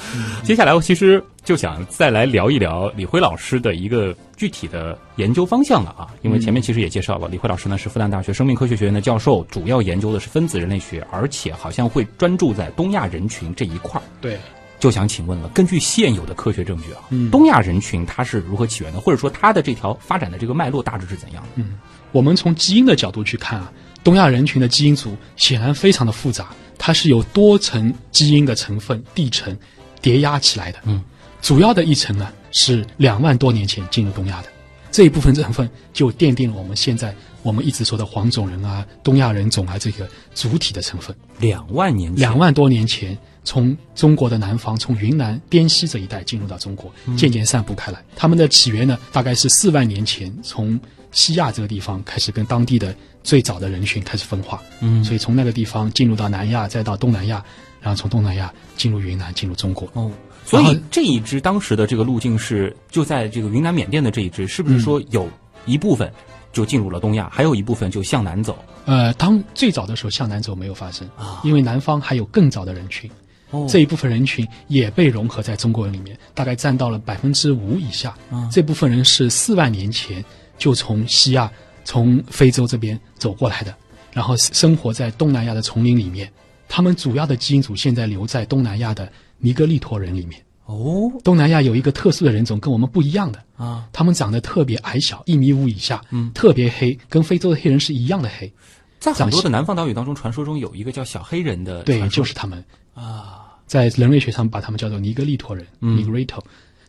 [0.42, 14.04] 接下来我其实就想再来聊一聊李辉老师的一个具体的研究方向了啊，因为前面其实也介绍了，李辉老师呢是复旦大学生命科学学院的教授，主要研究的是分子人类学，而且好像会专注在东亚人群这一块儿。
[14.20, 14.38] 对，
[14.78, 21.48] 就想请问了，根据现有的科学证据啊，嗯东亚人群它是如何起源的，或者说它的这条发展的这个脉络大致是怎样的？
[21.56, 21.78] 嗯
[22.12, 23.70] 我们从基因的角度去看啊，
[24.02, 29.54] 东亚人群的基因组显然非常的复杂，它是由多层基因的成分递层
[30.00, 30.78] 叠压起来的。
[30.84, 31.02] 嗯，
[31.42, 34.48] 主要的一层呢是两万多年前进入东亚的，
[34.90, 41.14] 这一部分成分就奠定了我们现在我们一直说的黄种人啊、东亚人种啊这个主体的成分。
[41.38, 48.02] 两万年前，两万多年前，从中国的南方，从云南滇西这一带进入到中国，渐渐散布开来。
[48.14, 50.78] 他们的起源呢，大概是四万年前从
[51.12, 55.02] 西亚这个地方开始跟当地的最早的人群开始分化，嗯。
[55.02, 57.42] 所以从那个地方进入到南亚，再到东南亚，
[57.80, 59.88] 然后从东南亚进入云南，进入中国。
[59.94, 60.10] 哦，
[60.44, 65.28] 所以这一支当时的这个路径是就在这个云南缅甸的这一支，是不是说有
[65.64, 66.12] 一部分
[66.52, 68.58] 就进入了东亚，还有一部分就向南走？
[68.84, 71.40] 呃，当最早的时候向南走没有发生啊。
[71.44, 73.10] 因为南方还有更早的人群，
[73.50, 78.14] 哦这一部分人群也被融合在中国人里面，大概占到了百分之五以下。
[78.30, 80.24] 啊这部分人是四万年前
[80.58, 81.50] 就从西亚、
[81.84, 83.74] 从非洲这边走过来的，
[84.12, 86.30] 然后生活在东南亚的丛林里面。
[86.70, 90.42] 他们主要的基因组现在留在东南亚的尼格利托人里面。
[90.66, 98.52] 哦东南亚有一个特殊的人种，跟我们不一样的，啊，他们长得特别矮小，一米五以下，嗯特别黑，跟非洲的黑人是一样的黑。
[98.98, 102.62] 在很多的南方岛屿当中，传说中有一个叫小黑人的对，就是他们。
[102.98, 106.02] 啊，在人类学上把他们叫做尼格利托人嗯。
[106.02, 106.40] （Negrito），、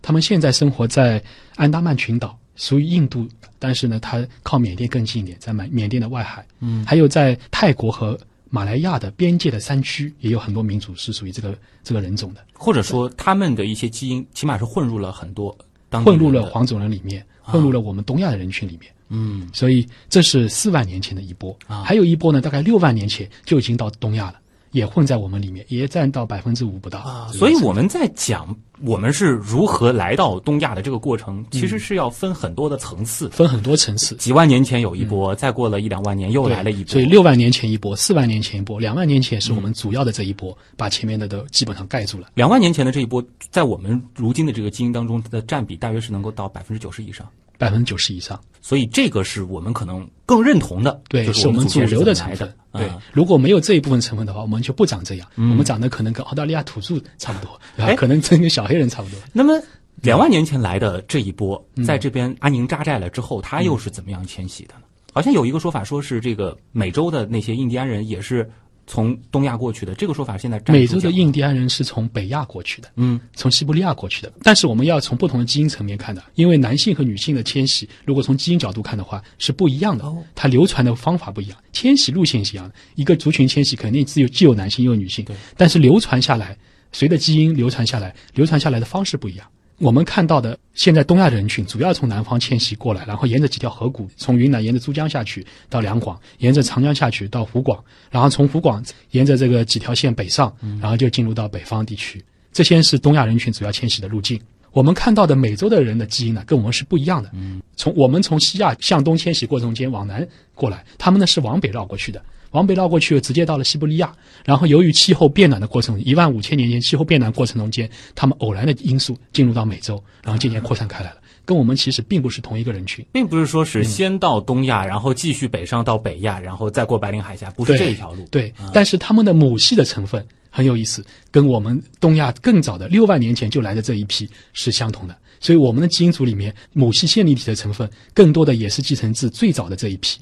[0.02, 1.22] 他们现在生活在
[1.56, 3.28] 安达曼群岛，属于印度，
[3.60, 6.86] 但是呢，它靠缅甸更近一点，在缅缅甸的外海，嗯。
[6.86, 8.20] 还有在泰国和
[8.50, 15.56] 马来亚的边界的山区，也有很多民族是属于这个这个人种的，或者说他们的一些基因，起码是混入了很多
[15.90, 18.92] 当混入了黄种人里面，混入了我们东亚的人群里面。
[19.10, 19.48] 嗯。
[19.54, 21.84] 所以这是四万年前的一波，啊。
[21.84, 24.40] 还有一波呢，大概六万年前就已经到东亚了，
[24.72, 33.30] 也混在我们里面，也占到百分之五不到啊，所以我们在讲我们是如何来到东亚的这个过程，其实是要分很多的层次。
[33.30, 34.16] 分很多层次。
[34.16, 42.28] 几万年前有一波，再过了一两万年又来了一波，所以六万年前一波，四万年前一波，两万年前是我们主要的这一波，把前面的都基本上盖住了。
[42.36, 47.28] 两万年前的这一波，在我们如今的这个基因当中的占比大约是能够到百分之九十以上，
[47.60, 52.52] 百分之九十以上，所以这个是我们可能更认同的，对，就是我我们主流的成分。
[52.72, 57.60] 对啊，如果没有这一部分成分的话，我们就不长这样，我们长得可能跟澳大利亚土著差不多，
[57.96, 59.20] 可能真跟小黑人差不多。
[59.34, 59.62] 那么
[60.02, 64.82] 两万年前来的这一波，嗯在这边安宁扎寨了之后，他又是怎么样迁徙的呢？
[65.12, 68.50] 好像有一个说法说是这个美洲的那些印第安人也是
[68.90, 74.34] 从东亚过去的，这个说法现在站美洲的印第安人是从北亚过去的，嗯从西伯利亚过去的。
[74.42, 82.74] 但是我们要从不同的基因层面看的，因为男性和女性的迁徙，如果从基因角度看的话是不一样的哦，它流传的方法不一样，迁徙路线是一样的。
[82.96, 86.58] 一个族群迁徙肯定只有既有男性又有女性对，但是流传下来，
[86.92, 89.46] 随着基因流传下来，流传下来的方式不一样。
[89.80, 102.24] 我们看到的现在东亚人群主要从南方迁徙过来，然后沿着几条河谷，从云南沿着珠江下去到两广，沿着长江下去到湖广，然后从湖广沿着这个几条线北上，然后就进入到北方地区。
[102.52, 104.40] 这些是东亚人群主要迁徙的路径。
[104.72, 107.32] 我们看到的美洲的人的基因呢，跟我们是不一样的。
[107.76, 114.12] 从我们从西亚向东迁徙过程中间往南过来，他们呢是往北绕过去的，往北绕过去直接到了西伯利亚，
[114.44, 123.06] 然后由于气候变暖的过程，一万五千年前气候变暖过程中间，他们偶然的因素进入到美洲，然后渐渐扩散开来了，跟我们其实并不是同一个人群。
[123.12, 128.26] 并不是说嗯是先到东亚，然后继续北上到北亚，然后再过白令海峡，不是这一条路。
[128.32, 135.16] 对，但是他们的母系的成分很有意思，跟我们东亚更早的六万年前就来的这一批是相同的。
[135.40, 140.20] 所以我们的基因组里面母系线粒体的成分，更多的也是继承自最早的这一批。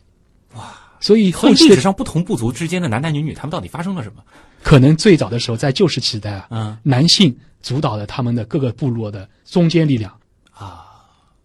[0.98, 1.02] 哇！
[1.02, 4.24] 所以后历史上不同部族之间的男男女女，他们到底发生了什么？
[4.64, 10.12] 可能最早的时候，在旧石器时代啊，嗯男性主导了他们的各个部落的中坚力量
[10.52, 10.86] 啊，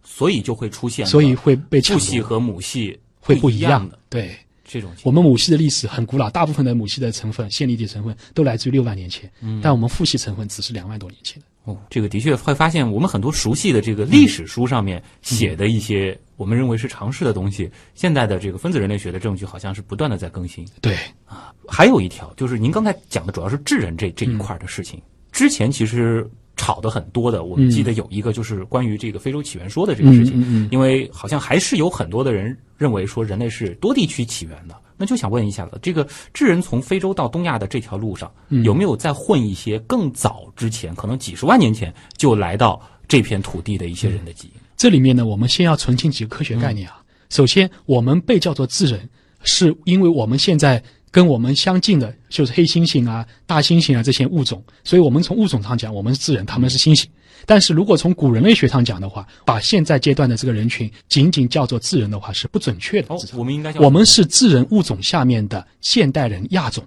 [0.03, 4.35] 所以就会出现所以会被父系和母系会不不一样的对。
[4.73, 9.61] 这种我们母系的历史很古老，大部分的母系的成分、线粒体成分都来自于六万年前，嗯。
[9.61, 11.39] 但我们父系成分只是两万多年前。
[11.39, 11.47] 的。
[11.65, 20.67] 哦，这个的确会发现，我们很多熟悉的这个历史书上面写的一些我们认为是常识的东西，现在的这个分子人类学的证据好像是不断的在更新。
[20.81, 20.97] 对。
[21.25, 24.99] 啊，还有一条就是您刚才讲的主要是智人这这一块的事情，
[25.31, 38.31] 之前其实吵得很多的，我们记得有一个就是关于这个非洲起源说的这个事情，因为好像还是有很多的人认为说人类是多地区起源的，那就想问一下了，这个智人从非洲到东亚的这条路上，
[38.63, 44.53] 有没有再混一些更早之前，可能几十万年前就来到这片土地的一些人的基因？
[44.77, 47.01] 这里面呢，我们先要澄清几个科学概念啊。
[47.29, 49.09] 首先，我们被叫做智人，
[49.43, 50.81] 是因为我们现在
[51.13, 57.05] 跟我们相近的，就是黑猩猩啊、大猩猩啊这些物种，所以我们从物种上讲，我们是智人，他们是猩猩。
[57.45, 63.13] 但是如果从古人类学上讲的话，把现在阶段的这个人群仅仅叫做智人的话是不准确的。
[63.13, 66.83] 哦，我们应该叫我们是智人物种下面的现代人亚种。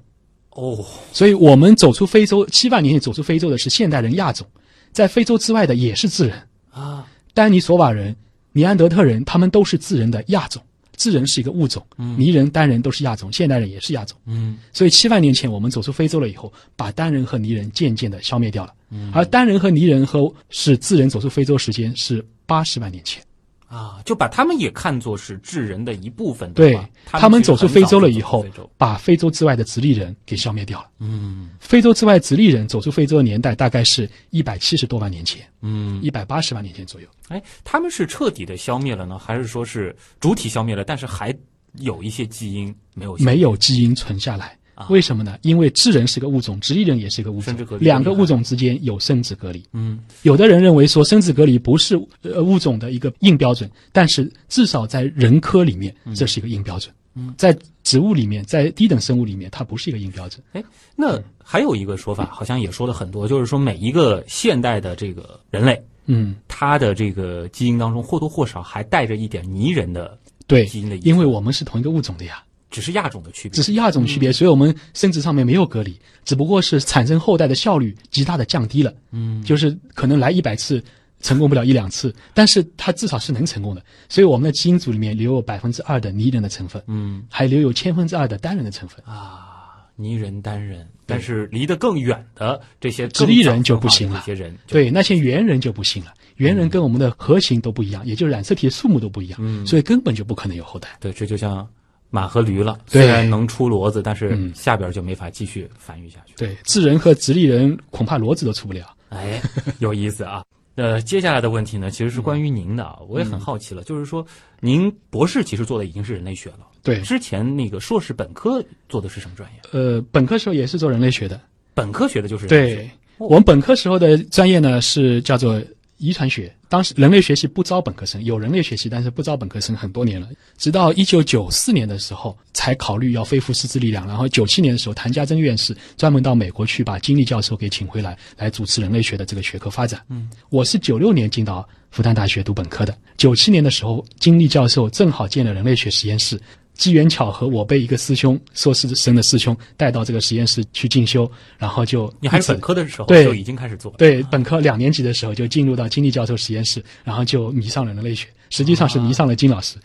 [0.51, 4.45] 哦，所以我们走出非洲七万年前走出非洲的是现代人亚种，
[4.91, 6.37] 在非洲之外的也是智人
[6.73, 8.17] 啊，丹尼索瓦人、
[8.51, 10.61] 尼安德特人，他们都是智人的亚种。
[10.97, 14.17] 智人是一个物种，泥人、单人都是亚种，现代人也是亚种。
[14.27, 18.73] 嗯，所以七万年前我们走出非洲了以后，把单人和泥人渐渐的消灭掉了。
[18.91, 23.23] 嗯而单人和泥人和是智人走出非洲时间是八十万年前。
[23.69, 26.89] 啊，就把他们也看作是智人的一部分，对吧？
[27.05, 28.47] 他们走出非洲了以后
[28.79, 30.89] 把非洲之外的直立人给消灭掉了。
[31.01, 37.09] 嗯非洲之外直立人走出非洲的年代大概是一百七十多万年前，嗯，一百八十万年前左右。
[37.29, 41.37] 哎，他们是彻底的消灭了呢，还是说是主体消灭了，但是还
[41.79, 44.57] 有一些基因没有没有基因存下来。
[44.89, 45.39] 为什么呢？
[45.43, 49.65] 因为智人是个物种，直立人也是一个物种两个物种之间有生殖隔离。
[49.73, 56.95] 嗯有的人认为说生殖隔离不是呃物种的一个硬标准，但是至少在人科里面这是一个硬标准。
[57.19, 60.43] 嗯，在植物里面，在低等生物里面，它不是一个硬标准。
[60.53, 60.63] 哎，
[60.95, 72.45] 那还有一个说法，好像也说了很多，就是说每一个现代的这个人类，嗯，他的这个基因当中或多或少还带着一点泥人的对基因的因为我们是同一个物种的呀。
[72.71, 78.93] 只是亚种的区别，只是亚种区别，所以我们生殖上面没有隔离，只不过是产生后代的效率极大的降低了。
[79.13, 80.83] 嗯，就是可能来一百次，
[81.21, 83.83] 成功不了一两次，但是它至少是能成功的。
[84.09, 87.25] 所以我们的基因组里面留有百分之二的泥人的成分，嗯。
[87.31, 89.03] 还留有千分之二的单人的成分。
[89.07, 94.15] 啊，泥人单人，但是离得更远的这些直立人就不行了。
[94.15, 99.67] 更早分化的这些人对，那些猿人就不行了，猿人跟我们的核型都不一样，也就是染色体的数目都不一样，嗯。
[99.67, 100.89] 所以根本就不可能有后代。
[101.01, 101.67] 对，这就像
[102.11, 106.35] 马和驴了，虽然能出骡子，但是嗯下边就没法继续繁育下去。
[106.37, 108.87] 对，智人和直立人恐怕骡子都出不了。
[109.11, 109.41] 哎，
[109.79, 110.43] 有意思啊。
[110.77, 114.25] 呃，接下来的问题呢，其实是关于您的啊，我也很好奇了，就是说，
[114.61, 119.61] 您博士其实做的已经是人类学了，对，之前那个硕士本科做的是什么专业？
[119.73, 121.41] 呃，本科时候也是做人类学的。
[121.73, 125.59] 本科学的就是人类学对，我们本科时候的专业呢是叫做
[125.99, 126.55] 遗传学。
[126.69, 130.29] 当时人类学系不招本科生，有人类学系，但是不招本科生很多年了。
[130.59, 134.07] 直到一九九四年的时候，才考虑要恢复师资力量。
[134.07, 140.01] 然后九七年的时候，谭家珍院士专门到美国去把金立教授给请回来，来主持人类学的这个学科发展。
[140.09, 142.97] 嗯，我是九六年进到复旦大学读本科的。
[143.17, 146.41] 九七年的时候，金立教授正好建了人类学实验室。
[146.77, 159.77] 机缘巧合，我被一个师兄，硕士生的师兄带到这个实验室去进修，然后就你还是本科的时候对就已经开始做了，对，本科两年级的时候就进入到金立教授实验室，然后就迷上了人类学，实际上是迷上了金老师。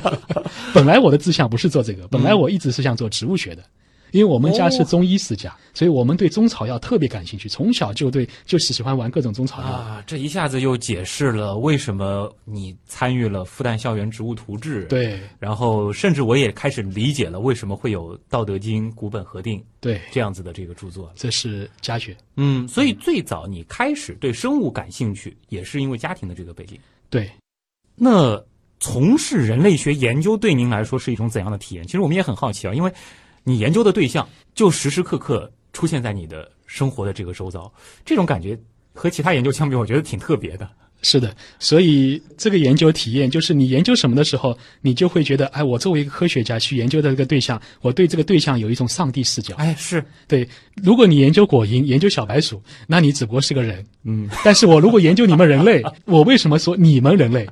[0.74, 3.62] 本来我的志向不是做这个，本来我一直是想做植物学的，
[4.10, 9.68] 因为我们家是中医世家，所以我们对中草药特别感兴趣，从小就对就是喜欢玩各种中草药。
[9.68, 14.86] 啊，这一下子又解释了为什么你参与了复旦校园植物图志。。
[14.88, 21.12] 对然后，甚至我也开始理解了为什么会有《道德经》《古本核定》对，这样子的这个著作。
[21.14, 22.16] 这是家学。
[22.36, 26.78] 嗯，所以最早你开始对生物感兴趣，也是因为家庭的这个背景。
[27.10, 27.30] 对，
[27.94, 28.42] 那
[28.80, 31.84] 从事人类学研究对您来说是一种怎样的体验？
[31.84, 32.92] 其实我们也很好奇啊，因为
[33.44, 37.72] 你研究的对象就时时刻刻出现在你的生活的这个周遭，
[38.04, 38.58] 这种感觉
[38.94, 40.68] 和其他研究相比，我觉得挺特别的。
[41.02, 49.54] 是的，所以这个研究体验就是你研究什么的时候，你就会觉得，哎，我作为一个科学家去研究的这个对象，我对这个对象有一种上帝视角。
[49.56, 50.46] 哎，是，对，
[50.82, 53.84] 如果你研究果蝇、研究小白鼠，那你只不过是个人。
[54.04, 57.48] 嗯，但是我如果研究你们人类， 我为什么说你们人类？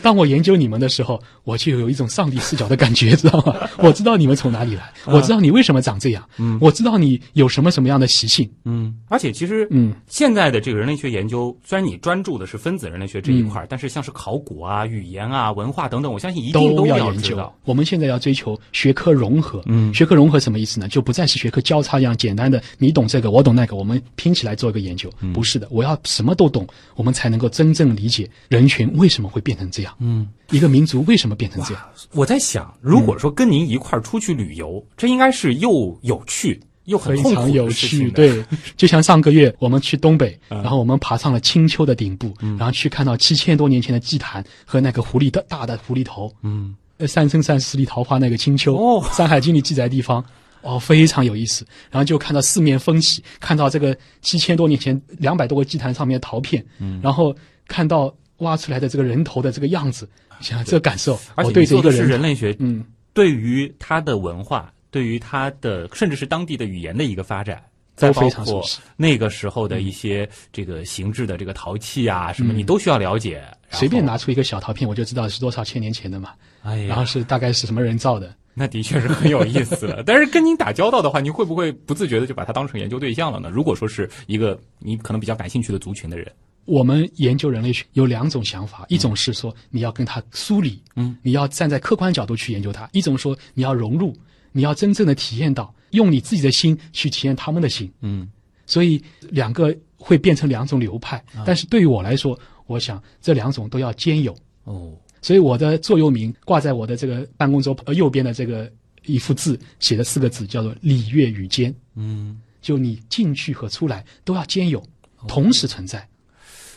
[0.00, 3.68] 当我研究你们的时候，我就有一种上帝视角的感觉，知道吗？
[3.78, 17.52] 我知道你们从哪里来，我知道你为什么长这样，嗯我知道你有什么什么样的习性，嗯，而且其实，嗯，现在的这个人类学研究，虽然你专注的是分子人类学这一块儿，但是像是考古啊、语言啊、文化等等，我相信一定都要研究。。
[17.64, 20.88] 我们现在要追求学科融合，嗯学科融合什么意思呢？
[20.88, 25.10] 就不再是学科交叉一样简单的，你懂这个，我懂那个，我们拼起来做一个研究。
[25.20, 31.82] 嗯不是的，我要什么都懂，我们才能够真正理解人群为什么会变成这样，嗯，一个民族为什么变成这样。
[32.12, 38.10] 我在想，如果说跟您一块儿出去旅游，这应该是又有趣又很非常有趣。
[38.10, 38.44] 对，
[38.76, 40.60] 就像上个月我们去东北，嗯。
[40.62, 50.24] 然后我们爬上了青丘的顶部，然后去看到七千多年前的祭坛和那个狐狸的大的狐狸头，嗯，呃三生三世十里桃花那个青丘，哦山海经》里记载的地方，
[50.62, 51.66] 哦，非常有意思。
[51.90, 57.34] 然后就看到四面风起，看到这个七千多年前两百多个祭坛上面的陶片，嗯，然后
[57.68, 60.08] 看到挖出来的这个人头的这个样子，
[60.40, 67.60] 想想这个感受，而我对且你说的是着一个人，人类学，嗯，对于他的文化，对于他的甚至是当地的语言的一个发展。
[67.94, 73.44] 再包都非常熟括那个时候的一些这个形制的这个陶器啊，什么嗯你都需要了解。
[73.70, 76.30] 随便拿，出一个小陶片，我就知道是多少千年前的嘛，
[76.62, 78.34] 哎呀，然后是大概是什么人造的。
[78.54, 80.02] 那的确是很有意思了。
[80.04, 83.50] 但是跟您打交道的话，您会不会不自觉的就把它当成研究对象了呢？
[83.50, 86.26] 如果说是一个你可能比较感兴趣的族群的人，
[86.64, 94.16] 我们研究人类学有两种想法，一种是说你要跟他梳理，嗯，你要站在客观角度去研究它；一种说你要融入，
[94.52, 97.90] 你要真正的体验到，用你自己的心去体验他们的心。
[98.00, 98.30] 嗯，
[98.66, 104.36] 所以两个会变成两种流派，但是对于我来说，我想这两种都要兼有。
[104.64, 108.70] 哦，所以我的座右铭挂在我的这个办公桌呃右边的这个
[109.04, 114.82] 一幅字，写的四个字叫做“礼乐与兼嗯，”，就你进去和出来都要兼有，
[115.26, 116.06] 同时存在。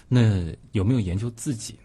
[0.07, 1.73] 那有没有研究自己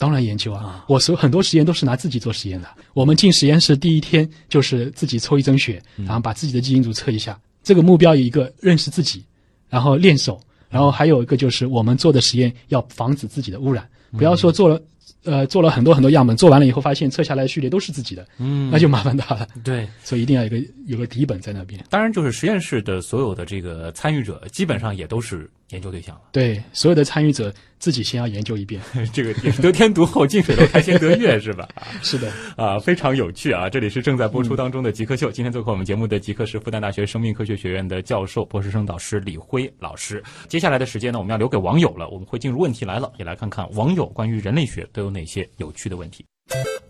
[0.00, 2.68] 当然研究啊，我所很多实验都是拿自己做实验的。
[2.94, 7.38] 我们进实验室第一天就是自己抽一针血，然后把自己的基因组测一下。
[7.62, 9.22] 这个目标有一个认识自己，
[9.68, 10.40] 然后练手，
[10.70, 13.86] 然后还有一个就是我们做的实验要防止自己的污染，
[14.16, 14.80] 不要说做了。
[15.24, 19.46] 呃，做了很多很多样本，做完了以后发现测下来的序列都是自己的，嗯那就麻烦大了。
[19.62, 21.78] 对，所以一定要有一个有个底本在那边。
[21.90, 26.22] 当然就是实验室的所有的这个参与者，基本上也都是研究对象了。
[26.32, 28.80] 对，所有的参与者自己先要研究一遍。
[29.12, 31.68] 这个也是得天独厚，近水楼台先得月， 是吧？
[32.02, 33.68] 是的，啊，非常有趣啊！
[33.68, 35.30] 这里是正在播出当中的极客秀。
[35.30, 40.22] 今天做客我们节目的极客是复旦大学生命科学学院的教授、博士生导师李辉老师。
[40.48, 46.24] 接下来的时间呢，我们要留给网友了，我们会进入问题来了，也来看看网友关于人类学都有哪些有趣的问题。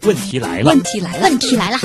[0.03, 1.79] 问题来了问，题来了，问题来了，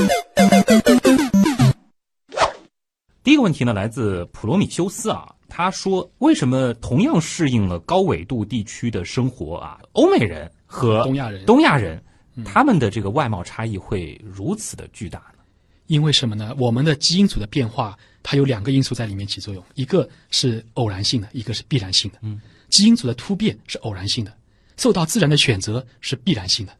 [3.21, 12.03] 第一个问题呢，来自普罗米修斯啊，他说为什么同样适应了高纬度地区的生活啊，欧美人和东亚人东亚人
[12.43, 15.39] 他们的这个外貌差异会如此的巨大呢？
[15.87, 16.53] 因为什么呢？
[16.57, 22.17] 我们的基因组的变化，它有两个因素在里面起作用，一个是偶然性的，一个是必然性的。
[22.21, 24.33] 嗯，基因组的突变是偶然性的，
[24.75, 26.73] 受到自然的选择是必然性的。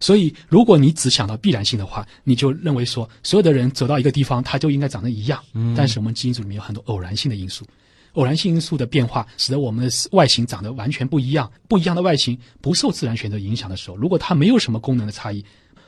[0.00, 5.40] 所以，如果你只想到必然性的话，你就认为说所有的人走到一个地方，他就应该长得一样。
[5.52, 7.64] 嗯，但是我们基因组里面有很多偶然性的因素，
[8.12, 11.50] 偶然性因素的变化使得我们的外形长得完全不一样。
[11.68, 15.44] 不一样的外形不受自然选择影响的时候，如果它没有什么功能的差异，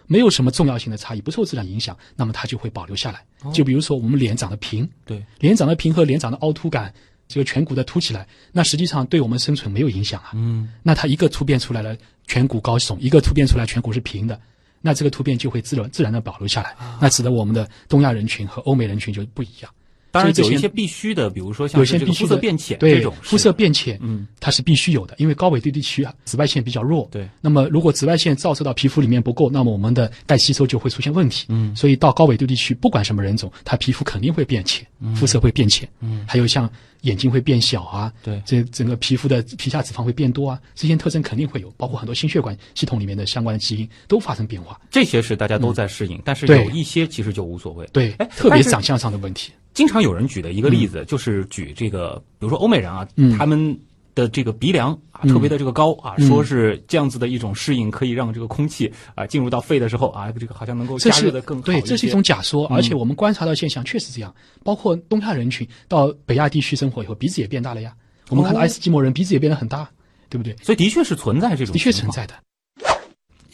[0.07, 3.25] 没有什么重要性的差异，不受自然影响，那么它就会保留下来。
[3.53, 6.93] 就比如说我们脸长得平，对，脸长得平和脸长得凹凸感，
[7.29, 10.31] 这个颧骨的凸起来，那实际上对我们生存没有影响啊。
[10.35, 11.97] 嗯，那它一个突变出来了
[12.27, 14.41] 颧骨高耸，一个突变出来颧骨是平的，
[14.81, 19.73] 那这个突变就会自然自然的保留下来，那使得我们的东亚人群和欧美人群就不一样。
[20.11, 27.29] 当然有一些必须的，比如说像有些必须的肤色变浅对这种肤色变浅，嗯，它是必须有的，因为高纬度地区啊紫外线比较弱，对。
[27.41, 36.69] 那么如果紫外线照射到皮肤里面不够，那么我们的钙吸收就会出现问题，嗯所以到高纬度地区，不管什么人种，他皮肤肯定会变浅，肤色会变浅，嗯还有像
[37.03, 47.89] 眼睛会变小啊，对这整个皮肤的皮下脂肪会变多啊，这些特征肯定会有，包括很多心血管系统里面的相关的基因都发生变化，这些是大家都在适应，但是有一些其实就无所谓。
[47.93, 53.79] 对哎，特别长相上的问题，经常有人举的一个例子，就是举这个，比如说欧美人啊，嗯他们
[54.15, 64.35] 的这个鼻梁啊嗯特别的这个高啊，嗯说是这样子的一种适应，可以让这个空气啊进入到肺的时候啊，这个好像能够加热的更好对，这是一种假说，嗯而且我们观察到现象确实这样。
[64.65, 67.95] 包括东亚人群到北亚地区生活以后，鼻子也变大了呀。
[68.29, 69.89] 我们看到哦爱斯基摩人鼻子也变得很大，
[70.29, 70.55] 对不对？
[70.63, 72.35] 所以的确是存在这种的确存在的。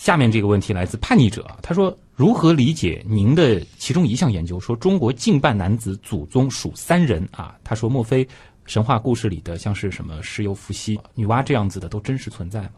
[0.07, 7.57] 下面这个问题来自叛逆者，他说：如何理解您的其中一项研究，说中国近半男子祖宗属三人啊？
[7.65, 8.25] 他说，莫非
[8.67, 12.75] 神话故事里的像是什么石油伏羲、女娲这样子的都真实存在吗？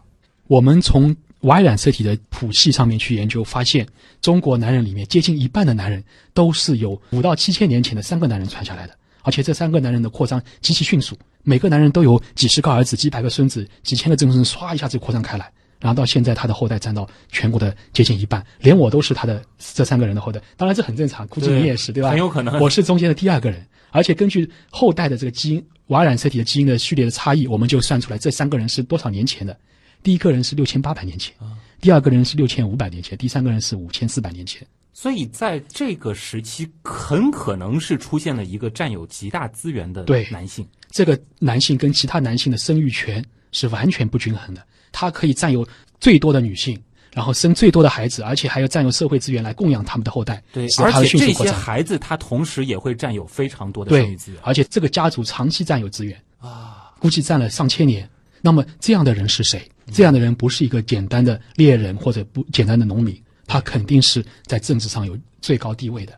[0.47, 3.87] 我们从 Y 染色体的谱系上面去研究，发现
[4.23, 6.03] 中国男人里面接近一半的男人
[6.33, 15.53] 都是由五到七千年前的三个男人传下来的，而且这三个男人的扩张极其迅速，每个男人都有几十个儿子、几百个孙子、几千个曾孙，唰一下子扩张开来。
[15.81, 20.41] 然后到现在，他的后代占到全国的接近一半，连我都是他的这三个人的后代。
[20.57, 22.11] 当然这很正常，估计你也是，对吧？
[22.11, 29.57] 很有可能我是中间的第二个人，而且根据后代的这个基因瓦染色体的基因的序列的差异，我们就算出来这三个人是多少年前的。
[30.03, 31.35] 第一个人是六千八百年前，
[31.81, 34.67] 第二个人是六千五百年前，第三个人是五千四百年前。
[34.93, 40.67] 所以在这个时期，很可能是出现了一个占有极大资源的对男性。
[40.91, 44.63] 这个男性跟其他男性的生育权是完全不均衡的，
[44.93, 45.67] 他可以占有
[46.01, 46.79] 最多的女性，
[47.13, 51.51] 然然后生最多的孩子，而且还要占用社会资源来供养他们的后代，对，而且这些。
[51.51, 56.93] 孩子他同时也会占有非常多的生对育资源，而且这个家族长期占有资源，啊。
[57.01, 58.09] 估计占了上千年。
[58.41, 59.69] 那么这样的人是谁？
[59.93, 66.17] 这样的人不是一个简单的猎人或者不简单的农民，他肯定是在政治上有最高地位的。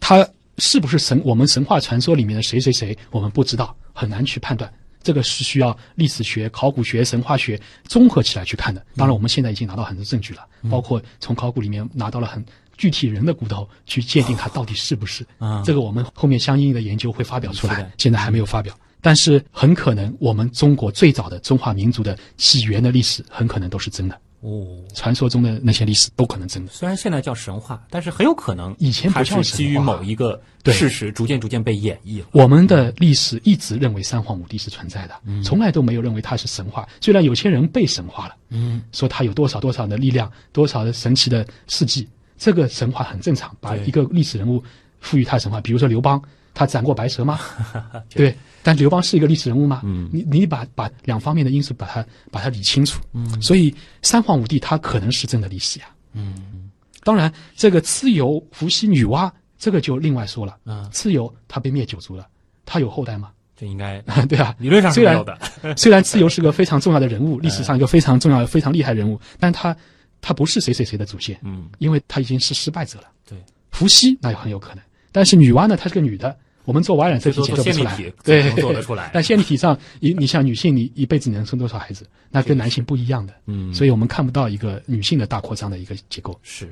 [0.00, 1.18] 他是不是神？
[1.24, 4.70] 我们神话传说里面的谁谁谁，我们不知道，很难去判断。
[5.02, 8.84] 这个是需要历史学、考古学、神话学综合起来去看的。
[8.96, 12.44] 当然，我们现在已经拿到很多证据了，包括从考古里面拿到了很
[12.76, 15.26] 具体人的骨头，去鉴定它到底是不是。
[15.38, 18.74] 啊这个我们后面相应的研究会发表出是的来，现在还没有发表。
[19.00, 24.16] 但是很可能，我们中国最早的中华民族的起源的历史，很可能都是真的。
[24.42, 26.72] 哦，传说中的那些历史都可能真的。
[26.72, 32.26] 虽然现在叫神话，但是很有可能以前不它叫是基于某一个对事实逐渐逐渐被演绎了。
[32.32, 35.14] 我们的历史一直认为三皇五帝是存在的，
[35.44, 36.88] 从来都没有认为它是神话。
[37.00, 43.56] 虽然有些人被神化了，嗯，说他有多少多少的力量，多少的神奇的事迹，这个神话很正常。
[43.60, 44.60] 把一个历史人物
[44.98, 46.20] 赋予他神话，比如说刘邦，
[46.54, 47.38] 他斩过白蛇吗？
[48.10, 49.80] 对，但刘邦是一个历史人物吗？
[49.84, 53.00] 嗯你你把把两方面的因素把它把它理清楚。
[53.12, 55.86] 嗯，所以三皇五帝他可能是真的历史呀。
[56.14, 56.70] 嗯
[57.04, 59.28] 当然，这个蚩尤、伏羲、女娲，
[59.58, 60.56] 这个就另外说了。
[60.66, 62.28] 嗯，蚩尤他被灭九族了，
[62.64, 63.30] 他有后代吗？
[63.56, 65.38] 这应该 对啊，理论上是虽然没有的。
[65.76, 69.76] 虽然蚩尤是个非常重要的人物，历史上一个非常重要、非常厉害人物，但他
[70.20, 73.06] 他不是谁谁谁的祖先，嗯，因为他已经是失败者了。
[73.28, 73.36] 对，
[73.72, 82.06] 伏羲那也很有可能，但是女娲呢，她是个女的，我们做瓦染色体做解读不出来对做得出来但线粒体上，你你像女性，你一辈子能生多少孩子？
[82.30, 86.38] 那跟男性不一样的，嗯所以我们看不到一个女性的大扩张的一个结构。
[86.42, 86.68] 是。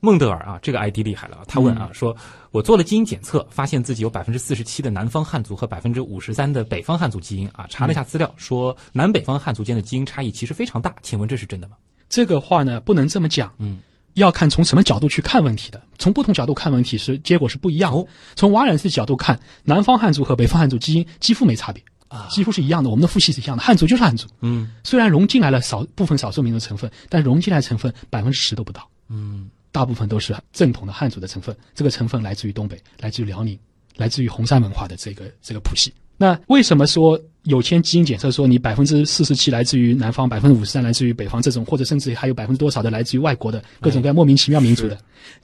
[0.00, 1.42] 孟德尔啊，这个 ID 厉害了。
[1.48, 2.16] 他问啊，说
[2.52, 7.66] 我做了基因检测，发现自己有百分之四十七的南方汉族和百分之五十三的北方汉族基因啊。
[7.68, 10.94] 查了一下资料，说南北方汉族间的基因差异其实非常大。
[11.02, 11.74] 请问这是真的吗？
[12.08, 13.80] 这个话呢，不能这么讲，嗯，
[14.18, 15.82] 要看从什么角度去看问题的。
[15.98, 17.98] 从不同角度看问题是结果是不一样的。
[17.98, 18.06] 哦
[18.36, 22.90] 从瓦染色角度看，南方汉族和北方汉族基因几乎没差别，啊几乎是一样的。
[22.90, 24.28] 我们的父系是一样的，汉族就是汉族。
[24.42, 31.56] 嗯虽然融进来了少部分少数民族成分，但融进来成分百分之十都不到，嗯大部分都是正统的汉族的成分。
[31.74, 33.58] 这个成分来自于东北，来自于辽宁，
[33.96, 35.92] 来自于红山文化的这个这个谱系。
[36.16, 44.98] 那为什么说有签基因检测说你百分之四十七来自于南方，百分之五十三来自于北方这种，或者甚至还有百分之多少的来自于外国的各种各样莫名其妙民族的？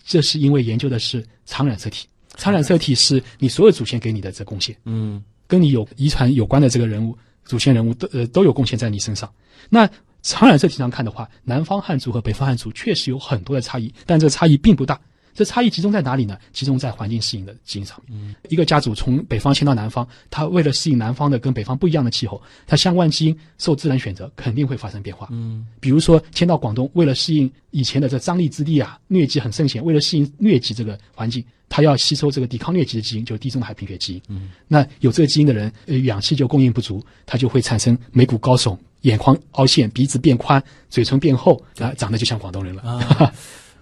[0.05, 4.77] 这是因为研究的是常染色体，常染色体是你所有祖先给你的这贡献。
[4.85, 9.31] 嗯跟你有遗传有关的这个人物、祖先人物都呃都有贡献在你身上。
[9.69, 9.89] 那
[10.23, 15.01] 常染色体上看的话，南方汉族和北方汉族确实有很多的差异，但这差异并不大。
[15.35, 16.39] 这差异集中在哪里呢？
[16.53, 18.35] 集中在环境适应的基因上面。
[18.49, 25.29] 一个家族从北方迁到南方，他为了适应南方的跟北方不一样的气候，它相关基因受自然选择肯定会发生变化。
[25.33, 34.23] 嗯比如说迁到广东，为了适应以前的这张力之地啊，疟疾很盛行，为了适应疟疾这个环境，它要吸收这个抵抗疟疾的基因，就是地中海贫血基因。
[34.29, 42.83] 嗯，那有这个基因的人，呃，氧气就供应不足，他就会产生眉骨高耸、眼眶凹陷、鼻子变宽、嘴唇变厚，啊，长得就像广东人了。
[42.83, 43.33] 啊，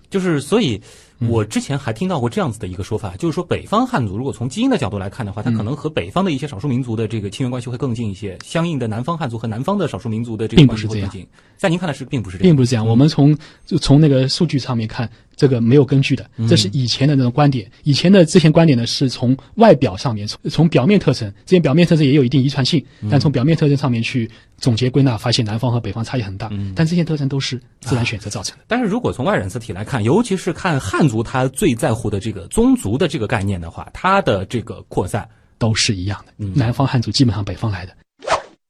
[0.09, 0.80] 就是所以。
[1.22, 8.36] 嗯我之前还听到过这样子的一个说法，就是说北方汉族如果从基因的角度来看的话，它嗯可能和北方的一些少数民族的这个亲缘关系会更近一些。
[8.44, 11.28] 相应的南方汉族和南方的少数民族的这个关并不是这样系会更近。
[11.56, 12.86] 在您看来是并不是这样，并不是这样。
[12.86, 15.08] 我们从就从那个数据上面看，
[15.43, 17.68] 这个没有根据的，这是以前的那种观点。
[17.82, 22.80] 以前的这些观点呢，是从外表上面，从从表面特征，这些表面特征也有一定遗传性，
[23.11, 26.49] 但从表面特征上面去总结归纳，发现南方和北方差异很大。
[26.76, 28.64] 但这些特征都是自然选择造成的。
[28.68, 35.28] 但是如果从外染色体来看，尤其是看汉族，他最在乎的这个宗族的这个概念的话，它的这个扩散，
[35.59, 37.93] 都是一样的，南方汉族基本上北方来的，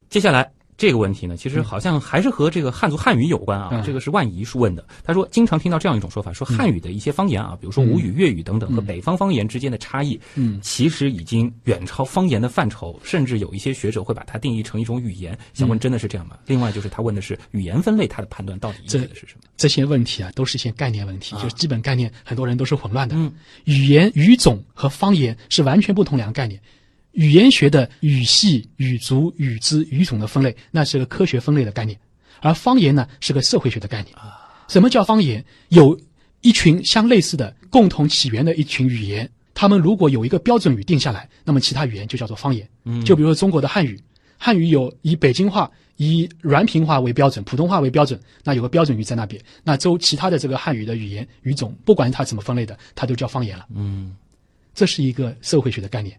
[0.08, 3.68] 接下来这个问题呢，其实好像还是和这个汉族汉语有关啊。
[3.72, 15.38] 嗯这个是万怡是问的，他说经常听到这样一种说法，说汉语的一些方言啊，比如说吴语、粤语等等，和北方方言之间的差异，嗯其实已经远超方言的范畴，甚至有一些学者会把它定义成一种语言。
[15.54, 16.36] 想问真的是这样吗？
[16.46, 19.42] 另外就是他问的是语言分类，他的判断到底依据的是什么？
[19.56, 23.14] 这些问题啊，都是一些概念问题，就是基本概念，很多人都是混乱的。
[23.16, 23.32] 嗯，
[23.64, 26.60] 语言、语种和方言是完全不同两个概念。
[27.12, 31.98] 语言学的语系、语族、语支、语种的分类，那是个科学分类的概念，
[32.40, 34.14] 而方言呢是个社会学的概念。
[34.68, 35.44] 什么叫方言？
[35.68, 35.98] 有
[36.40, 42.66] 一群相类似的、共同起源的一群语言，他们如果有一个标准语定下来，那么其他语言就叫做方言。
[42.84, 44.00] 嗯就比如说中国的汉语，
[44.38, 49.40] 汉语有以北京话、以软平话为标准，普通话为标准，那有个标准语在那边。
[49.62, 53.66] 那周其他的这个汉语的语言语种，不管它怎么分类的，它都叫方言了。
[53.74, 54.16] 嗯
[54.74, 56.18] 这是一个社会学的概念。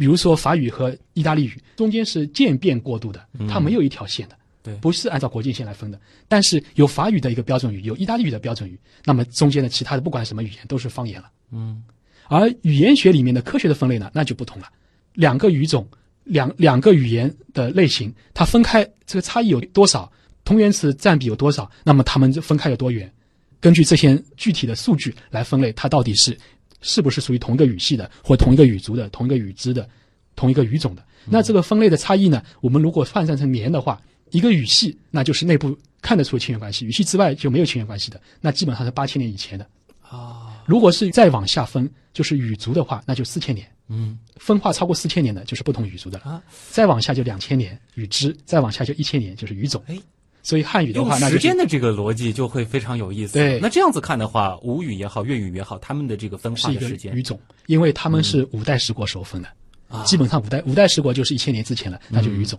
[0.00, 4.36] 比如说法语和意大利语中间是渐变过渡的，它没有一条线的。
[4.62, 6.00] 对不是按照国境线来分的。
[6.26, 11.30] 但是有法语的一个标准语，有意大利语的标准语，那么中间的其他的不管什么语言都是方言了。
[11.52, 11.82] 嗯，
[12.28, 14.68] 而语言学里面的科学的分类呢，那就不同了。
[15.12, 15.86] 两个语种，
[16.24, 20.10] 两两个语言的类型，它分开这个差异有多少，
[20.44, 23.12] 同源词占比有多少，那么它们分开有多远？
[23.60, 26.34] 根据这些具体的数据来分类，它到底是
[26.80, 29.88] 是不是属于同一个语系的，或同一个语族的、同一个语支的、
[30.36, 31.04] 同一个语种的？
[31.26, 32.42] 那这个分类的差异呢？
[32.60, 34.00] 我们如果换算成年的话，
[34.30, 39.66] 一个语系那就是内部看得出亲缘关系，语系之外就没有亲缘关系的，那基本上是八千年以前的。
[40.00, 43.66] 啊，如果是再往下分，就是语族的话，那就四千年。
[43.88, 46.24] 嗯，分化超过四千年的，就是不同语族的了。
[46.24, 49.82] 啊再往下就两千年语支，再往下就一千年，就是语种。
[49.88, 49.98] 哎，
[50.42, 53.34] 所以汉语的话，那就是时间的这个逻辑就会非常有意思。
[53.34, 59.48] 对那这样子看的话，吴语也好，粤语也好，他们的这个分化的时间语种，因为他们是五代十国时候分的，
[59.88, 62.58] 啊基本上五代五代十国就是一千年之前了，那就语种。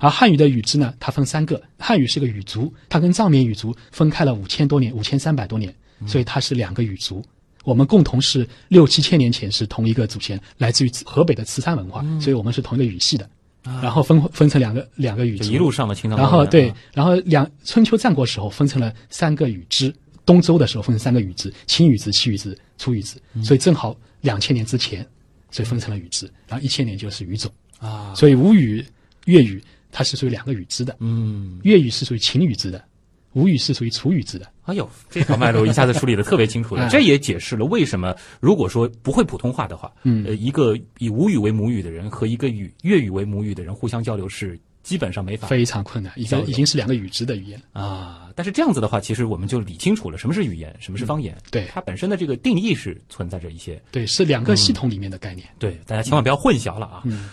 [0.00, 5.74] 而汉语的语支呢，它分三个，汉语是个语族，它跟藏缅语族分开了五千多年，五千三百多年，
[6.06, 7.24] 所以它是两个语族。
[7.64, 13.28] 我们共同是六七千年前是同一个祖先，来自于河北的慈山文化，所以我们是同一个语系的。
[13.82, 16.30] 然后分分成两个两个语支，一路上的青藏高原啊。
[16.30, 19.94] 然后对，然后两春秋战国时候分成了三个语支，
[20.24, 25.06] 东周的时候分成三个语支，秦语支、西语支、楚语支，所以正好两千年之前，
[25.50, 28.84] 所以分成了语支，然后一千年就是语种，啊，所以吴语、
[29.26, 32.82] 粤语它是属于两个语支的，嗯，粤语是属于秦语支的，
[33.38, 34.50] 吴语是属于楚语字的。
[34.64, 47.82] 哎呦，这条脉络一下子梳理的特别清楚了， 哎这也解释了为什么如果说不会普通话的话，嗯呃，一个以吴语为母语的人和一个语粤语为母语的人互相交流是基本上没法非常困难，已经已经是两个语支的语言了。
[47.82, 48.24] 啊。
[48.34, 55.48] 但是这样子的话，其实我们就理清楚了什么是语言，什么是方言，对它本身的这个定义是存在着一些对，是两个系统里面的概念。
[55.58, 57.02] 对，大家千万不要混淆了啊。
[57.04, 57.30] 嗯，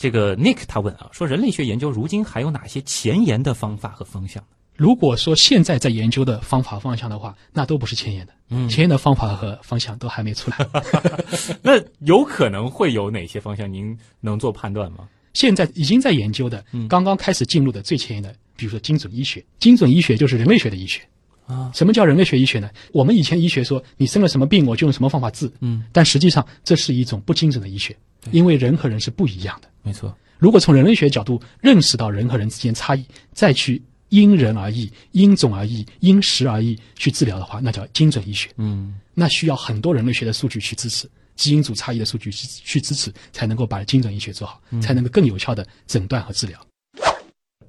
[0.00, 4.42] 这个 Nick 他问啊，说人类学研究如今还有哪些前沿的方法和方向？
[4.76, 10.66] 如果说现在在研究的方法方向的话，那都不是前沿的，嗯前沿的方法和方向都还没出来。
[11.62, 13.72] 那有可能会有哪些方向？
[13.72, 15.08] 您能做判断吗？
[15.32, 19.44] 现在已经在研究的嗯，刚刚开始进入的最前沿的，比如说精准医学。
[19.58, 21.00] 精准医学就是人类学的医学
[21.46, 21.70] 啊。
[21.74, 22.68] 什么叫人类学医学呢？
[22.92, 25.50] 我们以前医学说你生了什么病，我就用什么方法治。
[25.60, 27.96] 嗯，但实际上这是一种不精准的医学，
[28.32, 29.68] 因为人和人是不一样的。
[29.82, 30.16] 没错。
[30.38, 33.80] 如果从人类学角度认识到人和人之间差异，再去
[34.14, 38.48] 因人而异、因种而异、因时而异去治疗的话，那叫精准医学。
[38.58, 46.64] 嗯，那需要很多人类学的数据去支持，基因组差异的数据去去支持，才能够把精准医学做好，才能够更有效的诊断和治疗。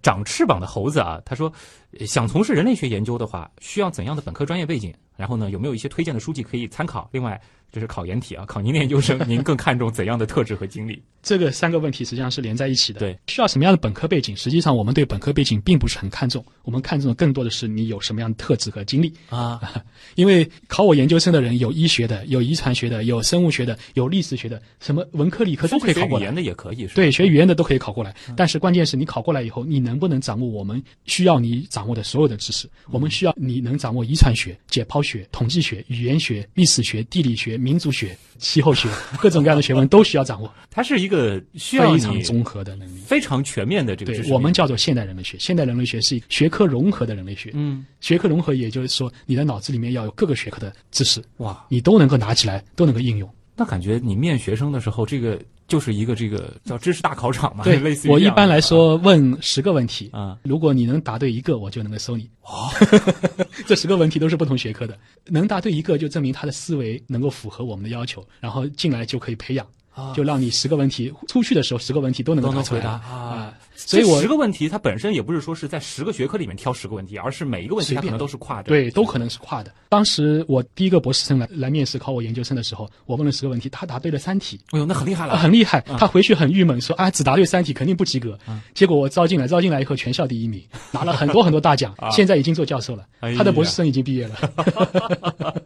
[0.04, 1.52] 长翅膀的猴子啊，他说，
[1.98, 4.94] 呃想从事人类学研究的话，需要怎样的本科专业背景？
[5.16, 7.10] 然后呢，有没有一些推荐的书籍可以参考？
[7.12, 7.40] 另外，
[7.72, 11.02] 这是考研题啊，考您的研究生，您更看重怎样的特质和经历？
[11.22, 13.00] 这个三个问题实际上是连在一起的。
[13.00, 14.38] 对，需要什么样的本科背景？
[14.38, 19.12] 实际上，我们对本科背景并不是很看重，我们看重的更多的是你有什么样的特质和经历。
[19.30, 19.60] 啊，
[20.14, 26.36] 因为考我研究生的人有医学的，有遗传学的，有生物学的，有历史学的，什么文科理科都可以考过来学语言。
[26.36, 32.70] 的也可以，是吧对，学语言的都可以考过来，但是关键是你考过来以后，你能不能掌握我们需要你掌握的所有的知识？
[32.92, 38.90] 我们需要你能掌握遗传学、解剖学、统计学、语言学、历史学、地理学、民族学、气候学，
[39.20, 43.00] 各种各样的学问都需要掌握，它是一个需要非你常综合的能力。
[43.02, 45.38] 非常全面的这个对，我们叫做现代人类学。
[45.40, 47.52] 现代人类学是学科融合的人类学。
[47.54, 53.30] 嗯，学科融合，也就是说，你的脑子里面要有各个学科的知识，哇，你都能够拿起来，都能够应用。
[53.56, 62.30] 那感觉你面学生的时候，这个就是一个这个叫知识大考场嘛，对类似于我一般来说问十个问题啊，如果你能答对一个，我就能够收你。
[62.44, 62.70] 哦，
[63.66, 70.14] 这十个问题都是不同学科的，能答对一个就证明他的思维能够符合我们的要求，然后进来就可以培养，啊。
[70.14, 72.82] 就让你十个问题出去的时候十个问题都能够答出来。
[72.82, 73.35] 都能回答啊啊。
[73.76, 78.70] 所以我这十个问题它本身也不是说是在十个学科里面挑十个问题，而是每一个问题它可能都是跨的。
[78.70, 79.72] 对，都可能是跨的。
[79.90, 85.82] 当时我第一个博士生来来面试考我研究生的时候，我问了十个问题，他答对了三题，哎呦，那很厉害了，啊很厉害。
[86.00, 88.38] 他回去很郁闷，说啊，只答对三题肯定不及格。
[88.74, 93.36] 结果我招进来，招进来以后全校第一名，拿了很多很多大奖， 现在已经做教授了哎。
[93.36, 94.36] 他的博士生已经毕业了。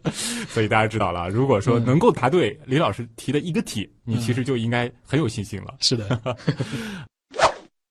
[0.48, 5.74] 所以大家知道了，如果说能够答对李老师提的一个题，你其实就应该很有信心了。
[5.80, 6.20] 是的，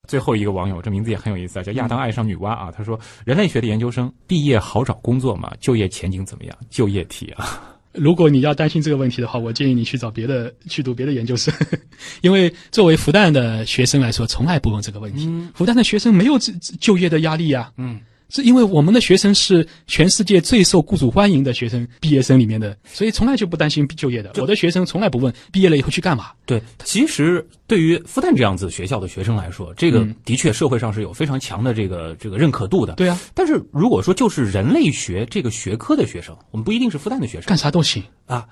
[0.10, 2.72] 最后一个网友，这名字也很有意思啊，叫亚当爱上女娲啊。
[2.76, 5.54] 他说，人类学的研究生毕业好找工作吗？
[5.60, 6.58] 就业前景怎么样？
[6.72, 7.62] 就业题啊，
[7.94, 11.54] 如果你要担心这个问题的话，我建议你去找别的，去读别的研究生，
[12.22, 15.30] 因为作为复旦的学生来说，从来不问这个问题。
[15.54, 16.52] 复旦的学生没有就
[16.82, 17.72] 就业的压力啊。
[17.78, 24.32] 嗯，是因为我们的学生是全世界最受雇主欢迎的学生，毕业生里面的，所以从来就不担心就业的。
[24.38, 26.32] 我的学生从来不问毕业了以后去干嘛。
[26.46, 32.94] 对，其实对于复旦这样子学校的学生来说，这个嗯的确社会上是有非常强的这个这个认可度的。
[32.94, 38.48] 对啊，但是如果说就是人类学这个学科的学生，我们不一定是复旦的学生干啥都行，啊，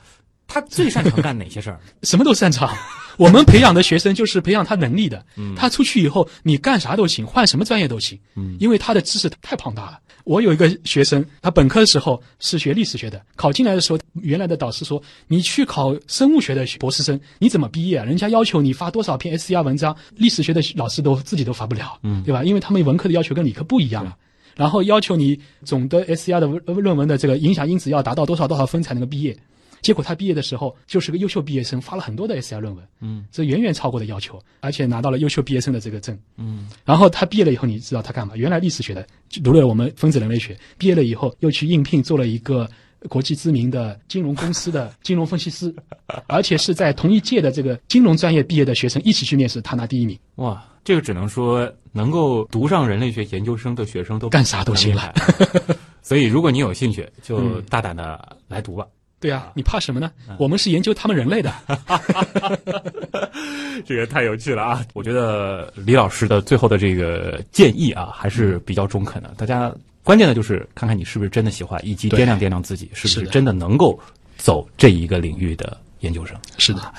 [0.47, 1.79] 他最擅长干哪些事儿？
[2.03, 2.73] 什么都擅长。
[3.17, 9.99] 我们培养的学生就是培养他能力的，嗯他出去以后你干啥都行，换什么专业都行，嗯因为他的知识太庞大了。
[10.23, 18.03] 我有一个学生，他本科的时候是学历史学的，考进来的时候，原来的导师说：“你去考生物学的博士生，你怎么毕业啊？
[18.03, 22.43] 人家要求你发多少篇 SCR 文章，历史学的老师都自己都发不了，嗯，对吧？
[22.43, 24.15] 因为他们文科的要求跟理科不一样啊。
[24.57, 29.37] 然后要求你总的 SCR 的论论文的这个影响因子要达到多少多少分才能够毕业。
[29.81, 36.67] 结果他毕业的时候就是个优秀毕业生，发了很多的 SCI 论文，嗯，这远远超过的要求，而且拿到了优秀毕业生的这个证，嗯。
[36.83, 38.35] 然后他毕业了以后，你知道他干嘛？
[38.35, 39.05] 原来历史学的，
[39.43, 42.69] 读了我们分子人类学，毕业了以后又去应聘做了一个
[43.07, 45.73] 国际知名的金融公司的 金融分析师，
[46.27, 50.17] 而且是在同一届的这个金融专业毕业的学生一起去面试，他拿第一名。
[50.35, 55.13] 哇，这个只能说能够读上人类学研究生的学生都干啥都行了。
[56.01, 58.87] 所以，如果你有兴趣，就大胆的来读吧。
[59.19, 60.11] 对啊，你怕什么呢？
[60.37, 61.51] 我们是研究他们人类的。
[63.85, 64.85] 这个太有趣了啊！
[64.93, 69.33] 我觉得李老师的最后的这个建议啊，还是比较中肯的。
[69.37, 73.99] 大家关键的就是看看你是不是真的喜欢，以及掂量掂量自己是不是真的能够
[74.35, 76.37] 走这一个领域的研究生。
[76.57, 76.93] 是的，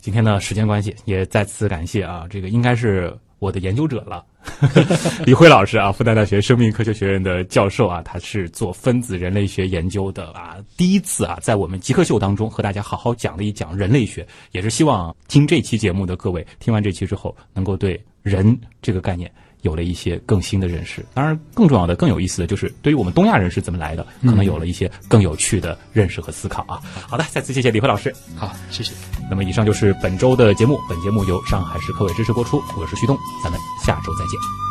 [0.00, 4.24] 今天呢，时间关系，也再次感谢啊，这个应该是我的研究者了，
[5.24, 19.30] 李辉老师啊，复旦大学生命科学学院的教授啊，他是做分子人类学研究的啊，第一次啊，在我们极客秀当中和大家好好讲了一讲人类学，也是希望听这期节目的各位听完这期之后，能够对人这个概念。
[19.62, 26.80] 有了一些更新的认识，当然更重要的、更有意思的就是对于我们东亚人是怎么来的，可能有了一些更有趣的认识和思考啊。
[27.08, 28.14] 好的，再次谢谢李辉老师。
[28.36, 28.92] 好，谢谢。
[29.30, 34.69] 那么以上就是本周的节目，本节目由上海市科委支持播出，我是旭东，咱们下周再见。